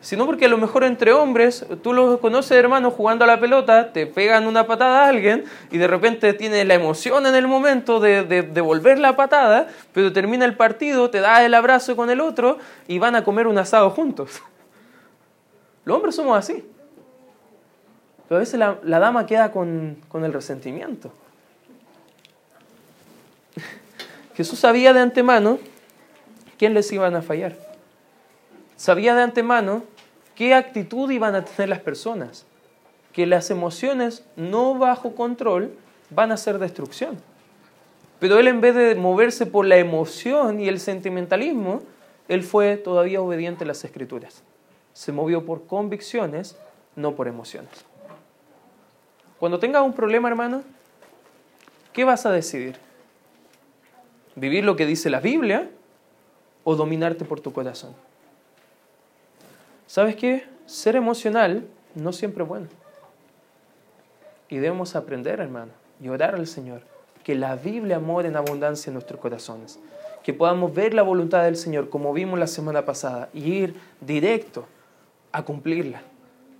sino 0.00 0.26
porque 0.26 0.44
a 0.44 0.48
lo 0.48 0.58
mejor 0.58 0.84
entre 0.84 1.12
hombres, 1.12 1.66
tú 1.82 1.92
los 1.92 2.20
conoces 2.20 2.52
hermanos 2.52 2.94
jugando 2.94 3.24
a 3.24 3.26
la 3.26 3.40
pelota, 3.40 3.92
te 3.92 4.06
pegan 4.06 4.46
una 4.46 4.66
patada 4.66 5.04
a 5.04 5.08
alguien 5.08 5.44
y 5.70 5.78
de 5.78 5.88
repente 5.88 6.32
tienes 6.34 6.66
la 6.66 6.74
emoción 6.74 7.26
en 7.26 7.34
el 7.34 7.48
momento 7.48 7.98
de, 7.98 8.22
de, 8.22 8.42
devolver 8.42 8.98
la 8.98 9.16
patada, 9.16 9.68
pero 9.92 10.12
termina 10.12 10.44
el 10.44 10.56
partido, 10.56 11.10
te 11.10 11.20
da 11.20 11.44
el 11.44 11.52
abrazo 11.52 11.96
con 11.96 12.10
el 12.10 12.20
otro 12.20 12.58
y 12.86 12.98
van 12.98 13.16
a 13.16 13.24
comer 13.24 13.48
un 13.48 13.58
asado 13.58 13.90
juntos. 13.90 14.40
Los 15.84 15.96
hombres 15.96 16.14
somos 16.14 16.38
así. 16.38 16.64
Pero 18.28 18.36
a 18.36 18.40
veces 18.40 18.58
la, 18.58 18.78
la 18.84 18.98
dama 18.98 19.26
queda 19.26 19.50
con, 19.50 19.96
con 20.08 20.24
el 20.24 20.32
resentimiento. 20.32 21.10
Jesús 24.36 24.58
sabía 24.58 24.92
de 24.92 25.00
antemano 25.00 25.58
quién 26.58 26.74
les 26.74 26.92
iban 26.92 27.16
a 27.16 27.22
fallar. 27.22 27.67
Sabía 28.78 29.14
de 29.14 29.20
antemano 29.20 29.82
qué 30.34 30.54
actitud 30.54 31.10
iban 31.10 31.34
a 31.34 31.44
tener 31.44 31.68
las 31.68 31.80
personas. 31.80 32.46
Que 33.12 33.26
las 33.26 33.50
emociones 33.50 34.24
no 34.36 34.78
bajo 34.78 35.14
control 35.14 35.74
van 36.08 36.32
a 36.32 36.38
ser 36.38 36.58
destrucción. 36.58 37.18
Pero 38.18 38.38
él 38.38 38.48
en 38.48 38.62
vez 38.62 38.74
de 38.74 38.94
moverse 38.94 39.44
por 39.44 39.66
la 39.66 39.76
emoción 39.76 40.58
y 40.58 40.68
el 40.68 40.80
sentimentalismo, 40.80 41.82
él 42.28 42.42
fue 42.42 42.78
todavía 42.78 43.20
obediente 43.20 43.64
a 43.64 43.66
las 43.66 43.84
escrituras. 43.84 44.42
Se 44.94 45.12
movió 45.12 45.44
por 45.44 45.66
convicciones, 45.66 46.56
no 46.96 47.14
por 47.14 47.28
emociones. 47.28 47.84
Cuando 49.38 49.58
tengas 49.58 49.82
un 49.82 49.92
problema, 49.92 50.28
hermano, 50.28 50.62
¿qué 51.92 52.04
vas 52.04 52.24
a 52.24 52.30
decidir? 52.30 52.78
vivir 54.38 54.64
lo 54.64 54.76
que 54.76 54.86
dice 54.86 55.10
la 55.10 55.20
Biblia 55.20 55.70
o 56.64 56.76
dominarte 56.76 57.24
por 57.24 57.40
tu 57.40 57.52
corazón. 57.52 57.94
¿Sabes 59.88 60.16
qué? 60.16 60.44
Ser 60.66 60.96
emocional 60.96 61.66
no 61.94 62.12
siempre 62.12 62.42
es 62.42 62.48
bueno. 62.48 62.66
Y 64.50 64.58
debemos 64.58 64.94
aprender, 64.94 65.40
hermano, 65.40 65.72
y 65.98 66.10
orar 66.10 66.34
al 66.34 66.46
Señor, 66.46 66.82
que 67.24 67.34
la 67.34 67.56
Biblia 67.56 67.98
more 67.98 68.28
en 68.28 68.36
abundancia 68.36 68.90
en 68.90 68.94
nuestros 68.94 69.18
corazones, 69.18 69.80
que 70.22 70.34
podamos 70.34 70.74
ver 70.74 70.92
la 70.92 71.02
voluntad 71.02 71.44
del 71.44 71.56
Señor 71.56 71.88
como 71.88 72.12
vimos 72.12 72.38
la 72.38 72.46
semana 72.46 72.84
pasada 72.84 73.30
y 73.32 73.44
ir 73.50 73.76
directo 74.02 74.66
a 75.32 75.42
cumplirla, 75.42 76.02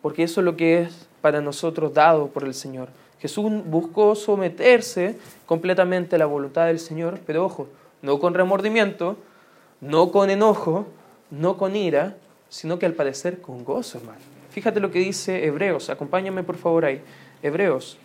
porque 0.00 0.22
eso 0.22 0.40
es 0.40 0.46
lo 0.46 0.56
que 0.56 0.80
es 0.80 1.06
para 1.20 1.42
nosotros 1.42 1.92
dado 1.92 2.28
por 2.28 2.44
el 2.44 2.54
Señor. 2.54 2.88
Jesús 3.20 3.52
buscó 3.66 4.14
someterse 4.14 5.18
completamente 5.44 6.16
a 6.16 6.18
la 6.18 6.26
voluntad 6.26 6.68
del 6.68 6.78
Señor, 6.78 7.20
pero 7.26 7.44
ojo, 7.44 7.68
no 8.00 8.20
con 8.20 8.32
remordimiento, 8.32 9.18
no 9.82 10.12
con 10.12 10.30
enojo, 10.30 10.86
no 11.30 11.58
con 11.58 11.76
ira, 11.76 12.16
sino 12.48 12.78
que 12.78 12.86
al 12.86 12.94
parecer 12.94 13.40
con 13.40 13.64
gozo, 13.64 13.98
hermano. 13.98 14.20
Fíjate 14.50 14.80
lo 14.80 14.90
que 14.90 14.98
dice 14.98 15.44
Hebreos, 15.44 15.90
acompáñame 15.90 16.42
por 16.42 16.56
favor 16.56 16.84
ahí. 16.84 17.00
Hebreos. 17.42 17.98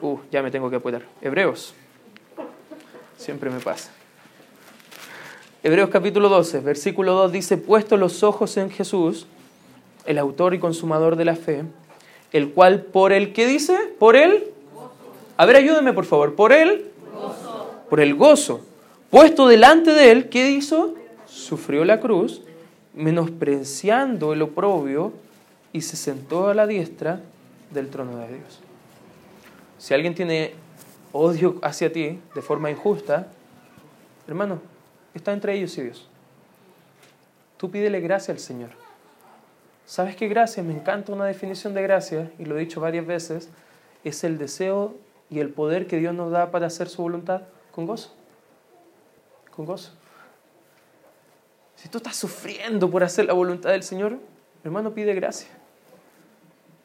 Uh, 0.00 0.18
ya 0.30 0.42
me 0.42 0.50
tengo 0.50 0.70
que 0.70 0.76
apurar. 0.76 1.02
Hebreos. 1.20 1.74
Siempre 3.16 3.50
me 3.50 3.60
pasa. 3.60 3.90
Hebreos 5.62 5.90
capítulo 5.90 6.30
12, 6.30 6.60
versículo 6.60 7.12
2 7.12 7.32
dice, 7.32 7.58
puesto 7.58 7.98
los 7.98 8.22
ojos 8.22 8.56
en 8.56 8.70
Jesús, 8.70 9.26
el 10.06 10.16
autor 10.16 10.54
y 10.54 10.58
consumador 10.58 11.16
de 11.16 11.26
la 11.26 11.36
fe, 11.36 11.64
el 12.32 12.52
cual 12.52 12.80
por 12.80 13.12
el 13.12 13.34
que 13.34 13.46
dice, 13.46 13.76
por 13.98 14.16
él, 14.16 14.44
a 15.36 15.44
ver, 15.44 15.56
ayúdeme 15.56 15.92
por 15.92 16.06
favor, 16.06 16.34
por 16.34 16.52
él, 16.52 16.86
por 17.90 18.00
el 18.00 18.14
gozo, 18.14 18.62
puesto 19.10 19.48
delante 19.48 19.92
de 19.92 20.10
él, 20.10 20.30
¿qué 20.30 20.50
hizo? 20.50 20.94
Sufrió 21.26 21.84
la 21.84 22.00
cruz, 22.00 22.40
menospreciando 22.94 24.32
el 24.32 24.42
oprobio, 24.42 25.12
y 25.72 25.82
se 25.82 25.96
sentó 25.96 26.48
a 26.48 26.54
la 26.54 26.66
diestra 26.66 27.20
del 27.70 27.88
trono 27.90 28.16
de 28.18 28.28
Dios. 28.28 28.60
Si 29.78 29.94
alguien 29.94 30.14
tiene 30.14 30.54
odio 31.12 31.58
hacia 31.62 31.92
ti 31.92 32.20
de 32.34 32.42
forma 32.42 32.70
injusta, 32.70 33.28
hermano, 34.26 34.60
está 35.14 35.32
entre 35.32 35.54
ellos 35.54 35.76
y 35.78 35.82
Dios. 35.82 36.08
Tú 37.56 37.70
pídele 37.70 38.00
gracia 38.00 38.32
al 38.32 38.40
Señor. 38.40 38.70
¿Sabes 39.86 40.16
qué 40.16 40.28
gracia? 40.28 40.62
Me 40.62 40.72
encanta 40.72 41.12
una 41.12 41.26
definición 41.26 41.74
de 41.74 41.82
gracia, 41.82 42.30
y 42.38 42.44
lo 42.44 42.56
he 42.56 42.60
dicho 42.60 42.80
varias 42.80 43.06
veces, 43.06 43.48
es 44.04 44.24
el 44.24 44.38
deseo 44.38 44.94
y 45.30 45.40
el 45.40 45.50
poder 45.50 45.86
que 45.86 45.98
Dios 45.98 46.14
nos 46.14 46.30
da 46.30 46.50
para 46.50 46.66
hacer 46.66 46.88
su 46.88 47.02
voluntad 47.02 47.42
con 47.72 47.86
gozo. 47.86 48.12
Con 49.54 49.66
gozo. 49.66 49.92
Si 51.80 51.88
tú 51.88 51.98
estás 51.98 52.16
sufriendo 52.16 52.90
por 52.90 53.02
hacer 53.02 53.26
la 53.26 53.32
voluntad 53.32 53.70
del 53.70 53.82
Señor, 53.82 54.18
hermano, 54.64 54.92
pide 54.92 55.14
gracia 55.14 55.48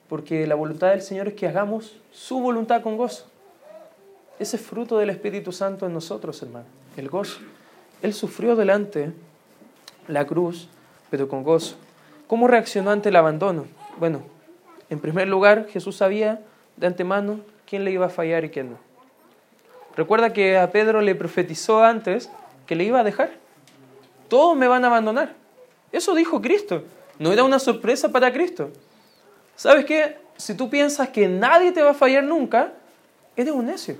porque 0.07 0.45
la 0.45 0.55
voluntad 0.55 0.89
del 0.89 1.01
Señor 1.01 1.27
es 1.27 1.33
que 1.33 1.47
hagamos 1.47 1.97
su 2.11 2.39
voluntad 2.39 2.81
con 2.81 2.97
gozo. 2.97 3.25
Ese 4.39 4.57
es 4.57 4.61
fruto 4.61 4.97
del 4.97 5.09
Espíritu 5.09 5.51
Santo 5.51 5.85
en 5.85 5.93
nosotros, 5.93 6.41
hermano, 6.41 6.65
el 6.97 7.09
gozo. 7.09 7.39
Él 8.01 8.13
sufrió 8.13 8.55
delante 8.55 9.11
la 10.07 10.25
cruz, 10.25 10.67
pero 11.09 11.27
con 11.27 11.43
gozo. 11.43 11.77
¿Cómo 12.27 12.47
reaccionó 12.47 12.91
ante 12.91 13.09
el 13.09 13.15
abandono? 13.15 13.65
Bueno, 13.97 14.21
en 14.89 14.99
primer 14.99 15.27
lugar, 15.27 15.67
Jesús 15.69 15.95
sabía 15.95 16.41
de 16.75 16.87
antemano 16.87 17.39
quién 17.65 17.85
le 17.85 17.91
iba 17.91 18.07
a 18.07 18.09
fallar 18.09 18.43
y 18.43 18.49
quién 18.49 18.71
no. 18.71 18.77
Recuerda 19.95 20.33
que 20.33 20.57
a 20.57 20.71
Pedro 20.71 21.01
le 21.01 21.15
profetizó 21.15 21.83
antes 21.83 22.29
que 22.67 22.75
le 22.75 22.83
iba 22.83 22.99
a 22.99 23.03
dejar. 23.03 23.31
Todos 24.27 24.57
me 24.57 24.67
van 24.67 24.83
a 24.83 24.87
abandonar. 24.87 25.33
Eso 25.91 26.13
dijo 26.15 26.41
Cristo. 26.41 26.83
No 27.19 27.31
era 27.31 27.43
una 27.43 27.59
sorpresa 27.59 28.09
para 28.09 28.31
Cristo. 28.33 28.71
¿Sabes 29.55 29.85
qué? 29.85 30.17
Si 30.37 30.53
tú 30.55 30.69
piensas 30.69 31.09
que 31.09 31.27
nadie 31.27 31.71
te 31.71 31.81
va 31.81 31.91
a 31.91 31.93
fallar 31.93 32.23
nunca, 32.23 32.73
eres 33.35 33.53
un 33.53 33.65
necio. 33.65 33.97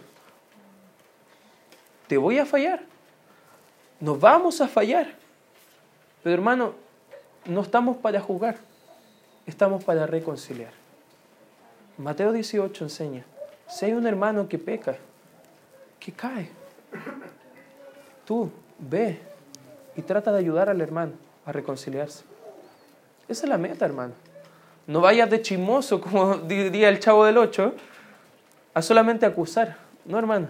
Te 2.07 2.17
voy 2.17 2.37
a 2.37 2.45
fallar. 2.45 2.81
Nos 3.99 4.19
vamos 4.19 4.59
a 4.61 4.67
fallar. 4.67 5.13
Pero 6.23 6.33
hermano, 6.33 6.73
no 7.45 7.61
estamos 7.61 7.97
para 7.97 8.19
jugar, 8.19 8.57
estamos 9.45 9.83
para 9.83 10.07
reconciliar. 10.07 10.71
Mateo 11.97 12.31
18 12.31 12.83
enseña, 12.83 13.23
si 13.69 13.85
hay 13.85 13.93
un 13.93 14.05
hermano 14.07 14.49
que 14.49 14.57
peca, 14.57 14.97
que 15.99 16.11
cae, 16.11 16.49
tú 18.25 18.51
ve 18.79 19.19
y 19.95 20.01
trata 20.01 20.31
de 20.31 20.39
ayudar 20.39 20.69
al 20.69 20.81
hermano 20.81 21.13
a 21.45 21.51
reconciliarse. 21.51 22.23
Esa 23.27 23.45
es 23.45 23.49
la 23.49 23.57
meta, 23.57 23.85
hermano. 23.85 24.13
No 24.87 25.01
vayas 25.01 25.29
de 25.29 25.41
chismoso, 25.41 26.01
como 26.01 26.37
diría 26.37 26.89
el 26.89 26.99
chavo 26.99 27.25
del 27.25 27.37
8, 27.37 27.73
a 28.73 28.81
solamente 28.81 29.25
acusar. 29.25 29.77
No, 30.05 30.19
hermano. 30.19 30.47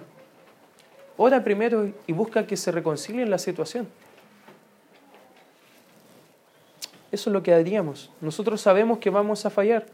Ora 1.18 1.44
primero 1.44 1.90
y 2.08 2.14
busca 2.14 2.46
que 2.46 2.58
se 2.58 2.72
reconcilien 2.72 3.30
la 3.30 3.38
situación. 3.38 3.88
Eso 7.12 7.30
es 7.30 7.34
lo 7.34 7.42
que 7.42 7.54
haríamos. 7.54 8.12
Nosotros 8.20 8.60
sabemos 8.60 8.98
que 8.98 9.10
vamos 9.10 9.46
a 9.46 9.50
fallar. 9.50 9.86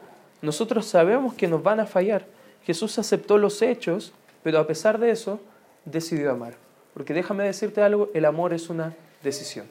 Nosotros 0.41 0.87
sabemos 0.87 1.35
que 1.35 1.47
nos 1.47 1.61
van 1.61 1.79
a 1.79 1.85
fallar. 1.85 2.25
Jesús 2.63 2.97
aceptó 2.97 3.37
los 3.37 3.61
hechos, 3.61 4.13
pero 4.41 4.57
a 4.57 4.65
pesar 4.65 4.97
de 4.97 5.11
eso, 5.11 5.39
decidió 5.85 6.31
amar. 6.31 6.55
Porque 6.95 7.13
déjame 7.13 7.43
decirte 7.43 7.83
algo, 7.83 8.09
el 8.15 8.25
amor 8.25 8.53
es 8.53 8.69
una 8.69 8.95
decisión. 9.23 9.67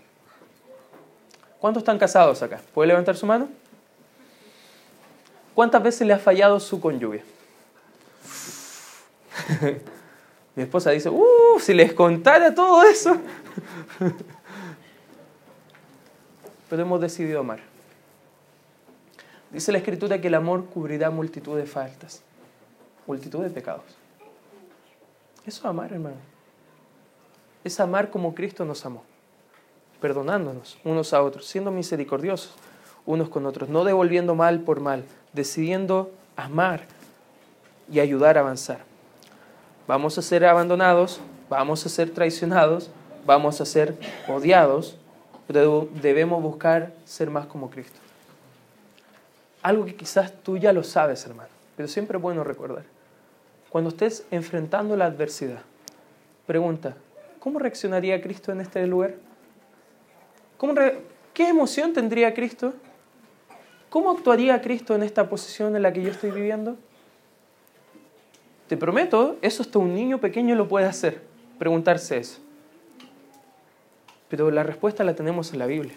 ¿Cuántos 1.59 1.83
están 1.83 1.99
casados 1.99 2.43
acá? 2.43 2.61
¿Puede 2.73 2.89
levantar 2.89 3.17
su 3.17 3.27
mano? 3.27 3.49
¿Cuántas 5.55 5.83
veces 5.83 6.07
le 6.07 6.15
ha 6.15 6.19
fallado 6.19 6.59
su 6.59 6.81
cónyuge? 6.81 7.23
Mi 10.55 10.63
esposa 10.63 10.91
dice, 10.91 11.11
uh, 11.11 11.59
si 11.61 11.75
les 11.75 11.93
contara 11.93 12.55
todo 12.55 12.83
eso. 12.83 13.17
Pero 16.71 16.83
hemos 16.83 17.01
decidido 17.01 17.41
amar. 17.41 17.61
Dice 19.51 19.73
la 19.73 19.79
escritura 19.79 20.21
que 20.21 20.29
el 20.29 20.35
amor 20.35 20.67
cubrirá 20.67 21.11
multitud 21.11 21.57
de 21.57 21.67
faltas, 21.67 22.23
multitud 23.07 23.43
de 23.43 23.51
pecados. 23.51 23.85
Eso 25.45 25.59
es 25.59 25.65
amar, 25.65 25.93
hermano. 25.93 26.17
Es 27.65 27.81
amar 27.81 28.11
como 28.11 28.35
Cristo 28.35 28.65
nos 28.65 28.87
amó, 28.87 29.03
perdonándonos 30.01 30.79
unos 30.85 31.13
a 31.13 31.23
otros, 31.23 31.47
siendo 31.47 31.71
misericordiosos 31.71 32.55
unos 33.07 33.29
con 33.29 33.47
otros, 33.47 33.69
no 33.69 33.85
devolviendo 33.85 34.35
mal 34.35 34.61
por 34.61 34.81
mal, 34.81 35.05
decidiendo 35.33 36.11
amar 36.37 36.83
y 37.91 38.01
ayudar 38.01 38.37
a 38.37 38.41
avanzar. 38.41 38.81
Vamos 39.87 40.17
a 40.19 40.23
ser 40.23 40.45
abandonados, 40.45 41.21
vamos 41.49 41.85
a 41.85 41.89
ser 41.89 42.11
traicionados, 42.11 42.91
vamos 43.27 43.61
a 43.61 43.65
ser 43.65 43.97
odiados, 44.29 44.97
pero 45.47 45.89
debemos 46.01 46.43
buscar 46.43 46.93
ser 47.05 47.31
más 47.31 47.47
como 47.47 47.71
Cristo. 47.71 47.99
Algo 49.63 49.85
que 49.85 49.97
quizás 49.97 50.33
tú 50.43 50.57
ya 50.57 50.73
lo 50.73 50.85
sabes, 50.85 51.25
hermano, 51.27 51.51
pero 51.77 51.89
siempre 51.89 52.17
es 52.17 52.23
bueno 52.23 52.45
recordar. 52.45 52.85
Cuando 53.69 53.91
estés 53.91 54.25
enfrentando 54.31 54.97
la 54.97 55.07
adversidad, 55.07 55.63
pregunta, 56.47 56.97
¿cómo 57.41 57.59
reaccionaría 57.59 58.21
Cristo 58.23 58.53
en 58.53 58.61
este 58.61 58.87
lugar? 58.87 59.15
¿Qué 61.33 61.49
emoción 61.49 61.92
tendría 61.92 62.35
Cristo? 62.35 62.75
¿Cómo 63.88 64.11
actuaría 64.11 64.61
Cristo 64.61 64.94
en 64.94 65.03
esta 65.03 65.29
posición 65.29 65.75
en 65.75 65.83
la 65.83 65.92
que 65.92 66.03
yo 66.03 66.11
estoy 66.11 66.31
viviendo? 66.31 66.77
Te 68.68 68.77
prometo, 68.77 69.37
eso 69.42 69.62
hasta 69.62 69.79
un 69.79 69.94
niño 69.94 70.18
pequeño 70.18 70.55
lo 70.55 70.68
puede 70.68 70.87
hacer, 70.87 71.23
preguntarse 71.59 72.18
eso. 72.18 72.40
Pero 74.29 74.51
la 74.51 74.62
respuesta 74.62 75.03
la 75.03 75.16
tenemos 75.16 75.53
en 75.53 75.59
la 75.59 75.66
Biblia. 75.66 75.94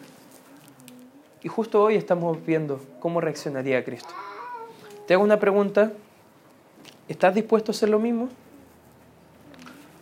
Y 1.43 1.49
justo 1.49 1.84
hoy 1.84 1.95
estamos 1.95 2.43
viendo 2.45 2.82
cómo 2.99 3.19
reaccionaría 3.21 3.84
Cristo. 3.84 4.13
Te 5.06 5.13
hago 5.13 5.23
una 5.23 5.39
pregunta. 5.39 5.91
¿Estás 7.10 7.36
dispuesto 7.36 7.71
a 7.71 7.73
hacer 7.73 7.89
lo 7.89 7.99
mismo? 7.99 8.30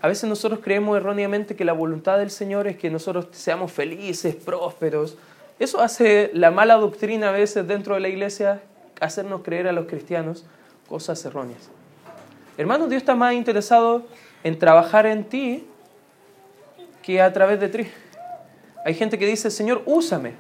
A 0.02 0.08
veces 0.08 0.28
nosotros 0.28 0.62
creemos 0.64 0.98
erróneamente 0.98 1.56
que 1.56 1.64
la 1.64 1.74
voluntad 1.74 2.18
del 2.18 2.32
Señor 2.32 2.68
es 2.68 2.78
que 2.78 2.90
nosotros 2.90 3.28
seamos 3.32 3.72
felices, 3.72 4.36
prósperos, 4.36 5.18
eso 5.62 5.80
hace 5.80 6.32
la 6.34 6.50
mala 6.50 6.74
doctrina 6.74 7.30
a 7.30 7.32
veces 7.32 7.68
dentro 7.68 7.94
de 7.94 8.02
la 8.02 8.10
iglesia, 8.10 8.62
hacernos 9.00 9.42
creer 9.44 9.68
a 9.68 9.72
los 9.72 9.86
cristianos 9.86 10.44
cosas 10.90 11.24
erróneas. 11.24 11.70
Hermano, 12.58 12.88
Dios 12.88 13.04
está 13.04 13.14
más 13.14 13.36
interesado 13.36 14.04
en 14.44 14.58
trabajar 14.58 15.06
en 15.06 15.24
ti 15.24 15.68
que 17.04 17.22
a 17.22 17.32
través 17.32 17.60
de 17.60 17.70
ti. 17.70 17.88
Hay 18.84 18.96
gente 18.96 19.20
que 19.20 19.28
dice, 19.28 19.52
Señor, 19.52 19.84
úsame. 19.86 20.34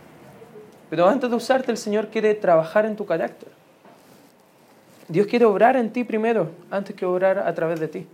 Pero 0.89 1.07
antes 1.07 1.30
de 1.30 1.36
usarte, 1.36 1.72
el 1.72 1.78
Señor 1.78 2.07
quiere 2.07 2.34
trabajar 2.34 2.88
en 2.88 2.95
tu 2.95 3.05
carácter. 3.05 3.49
Dios 5.07 5.28
quiere 5.28 5.45
obrar 5.45 5.76
en 5.76 5.93
ti 5.93 6.03
primero, 6.03 6.49
antes 6.72 6.95
que 6.95 7.05
obrar 7.05 7.38
a 7.38 7.53
través 7.53 7.80
de 7.80 7.88
ti. 7.88 8.07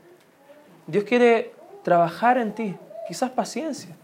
Dios 0.87 1.03
quiere 1.03 1.53
trabajar 1.83 2.37
en 2.37 2.55
ti, 2.55 2.75
quizás 3.07 3.29
paciencia, 3.29 3.95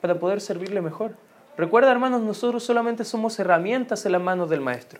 para 0.00 0.18
poder 0.18 0.40
servirle 0.40 0.80
mejor 0.80 1.14
Recuerda, 1.60 1.90
hermanos, 1.90 2.22
nosotros 2.22 2.64
solamente 2.64 3.04
somos 3.04 3.38
herramientas 3.38 4.06
en 4.06 4.12
las 4.12 4.22
manos 4.22 4.48
del 4.48 4.62
Maestro. 4.62 4.98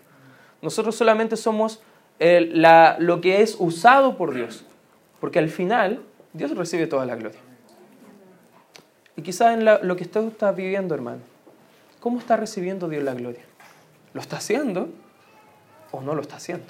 Nosotros 0.61 0.95
solamente 0.95 1.35
somos 1.35 1.81
la, 2.19 2.97
lo 2.99 3.19
que 3.19 3.41
es 3.41 3.55
usado 3.57 4.15
por 4.15 4.35
Dios. 4.35 4.63
Porque 5.19 5.39
al 5.39 5.49
final, 5.49 6.03
Dios 6.33 6.55
recibe 6.55 6.85
toda 6.85 7.07
la 7.07 7.15
gloria. 7.15 7.39
Y 9.15 9.23
quizás 9.23 9.57
en 9.57 9.65
lo 9.65 9.95
que 9.95 10.03
usted 10.03 10.23
está 10.27 10.51
viviendo, 10.51 10.93
hermano, 10.93 11.21
¿cómo 11.99 12.19
está 12.19 12.37
recibiendo 12.37 12.87
Dios 12.87 13.03
la 13.03 13.15
gloria? 13.15 13.41
¿Lo 14.13 14.21
está 14.21 14.37
haciendo 14.37 14.89
o 15.89 16.01
no 16.01 16.13
lo 16.13 16.21
está 16.21 16.35
haciendo? 16.35 16.67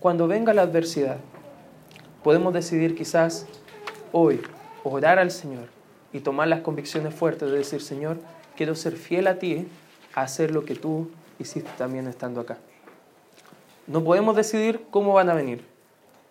Cuando 0.00 0.26
venga 0.26 0.52
la 0.52 0.62
adversidad, 0.62 1.18
podemos 2.24 2.52
decidir 2.52 2.96
quizás 2.96 3.46
hoy 4.18 4.40
orar 4.82 5.18
al 5.18 5.30
Señor 5.30 5.66
y 6.10 6.20
tomar 6.20 6.48
las 6.48 6.62
convicciones 6.62 7.14
fuertes 7.14 7.50
de 7.50 7.58
decir, 7.58 7.82
Señor, 7.82 8.16
quiero 8.56 8.74
ser 8.74 8.96
fiel 8.96 9.26
a 9.26 9.38
ti, 9.38 9.68
hacer 10.14 10.52
lo 10.52 10.64
que 10.64 10.74
tú 10.74 11.10
hiciste 11.38 11.68
también 11.76 12.06
estando 12.06 12.40
acá. 12.40 12.56
No 13.86 14.02
podemos 14.02 14.34
decidir 14.34 14.86
cómo 14.90 15.12
van 15.12 15.28
a 15.28 15.34
venir, 15.34 15.62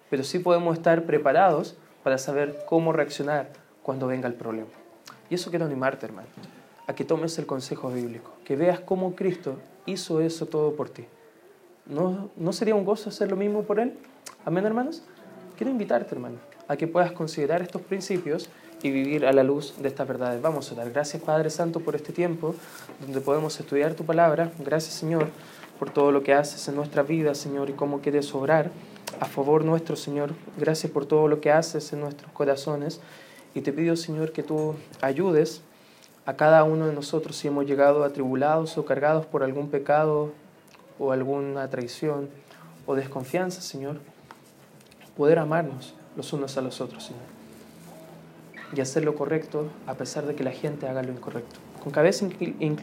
pero 0.09 0.23
sí 0.23 0.39
podemos 0.39 0.75
estar 0.75 1.03
preparados 1.03 1.75
para 2.01 2.17
saber 2.17 2.65
cómo 2.67 2.91
reaccionar 2.91 3.51
cuando 3.83 4.07
venga 4.07 4.27
el 4.27 4.33
problema. 4.33 4.69
Y 5.29 5.35
eso 5.35 5.51
quiero 5.51 5.65
animarte, 5.65 6.07
hermano, 6.07 6.27
a 6.87 6.95
que 6.95 7.05
tomes 7.05 7.37
el 7.37 7.45
consejo 7.45 7.91
bíblico, 7.91 8.31
que 8.45 8.55
veas 8.55 8.79
cómo 8.79 9.15
Cristo 9.15 9.59
hizo 9.85 10.21
eso 10.21 10.47
todo 10.47 10.75
por 10.75 10.89
ti. 10.89 11.05
¿No, 11.85 12.31
¿No 12.35 12.51
sería 12.51 12.73
un 12.73 12.83
gozo 12.83 13.09
hacer 13.09 13.29
lo 13.29 13.37
mismo 13.37 13.61
por 13.61 13.79
Él? 13.79 13.93
Amén, 14.43 14.65
hermanos. 14.65 15.03
Quiero 15.55 15.69
invitarte, 15.69 16.15
hermano, 16.15 16.37
a 16.67 16.77
que 16.77 16.87
puedas 16.87 17.11
considerar 17.11 17.61
estos 17.61 17.81
principios 17.81 18.49
y 18.81 18.91
vivir 18.91 19.25
a 19.25 19.33
la 19.33 19.43
luz 19.43 19.75
de 19.79 19.87
estas 19.87 20.07
verdades. 20.07 20.41
Vamos 20.41 20.71
a 20.71 20.75
dar 20.75 20.91
gracias, 20.91 21.21
Padre 21.23 21.49
Santo, 21.49 21.79
por 21.79 21.95
este 21.95 22.13
tiempo 22.13 22.55
donde 23.01 23.21
podemos 23.21 23.59
estudiar 23.59 23.93
tu 23.93 24.05
palabra. 24.05 24.51
Gracias, 24.59 24.93
Señor, 24.95 25.27
por 25.79 25.89
todo 25.89 26.11
lo 26.11 26.23
que 26.23 26.33
haces 26.33 26.67
en 26.67 26.75
nuestra 26.75 27.03
vida, 27.03 27.35
Señor, 27.35 27.69
y 27.69 27.73
cómo 27.73 28.01
quieres 28.01 28.33
obrar 28.33 28.71
a 29.19 29.25
favor 29.25 29.63
nuestro, 29.63 29.95
Señor. 29.95 30.33
Gracias 30.57 30.91
por 30.91 31.05
todo 31.05 31.27
lo 31.27 31.41
que 31.41 31.51
haces 31.51 31.93
en 31.93 32.01
nuestros 32.01 32.31
corazones. 32.31 32.99
Y 33.53 33.61
te 33.61 33.71
pido, 33.71 33.95
Señor, 33.95 34.31
que 34.31 34.43
tú 34.43 34.75
ayudes 35.01 35.61
a 36.25 36.35
cada 36.35 36.63
uno 36.63 36.87
de 36.87 36.93
nosotros 36.93 37.35
si 37.35 37.47
hemos 37.47 37.65
llegado 37.65 38.03
atribulados 38.03 38.77
o 38.77 38.85
cargados 38.85 39.25
por 39.25 39.43
algún 39.43 39.69
pecado 39.69 40.31
o 40.99 41.11
alguna 41.11 41.69
traición 41.69 42.29
o 42.85 42.95
desconfianza, 42.95 43.61
Señor, 43.61 43.99
poder 45.15 45.39
amarnos 45.39 45.95
los 46.15 46.33
unos 46.33 46.57
a 46.57 46.61
los 46.61 46.81
otros. 46.81 47.11
Y 48.75 48.81
hacer 48.81 49.03
lo 49.03 49.15
correcto 49.15 49.69
a 49.87 49.93
pesar 49.95 50.25
de 50.25 50.35
que 50.35 50.43
la 50.43 50.51
gente 50.51 50.87
haga 50.87 51.03
lo 51.03 51.11
incorrecto. 51.11 51.59
Con 51.81 51.91
cabeza 51.91 52.25
inclinada. 52.25 52.75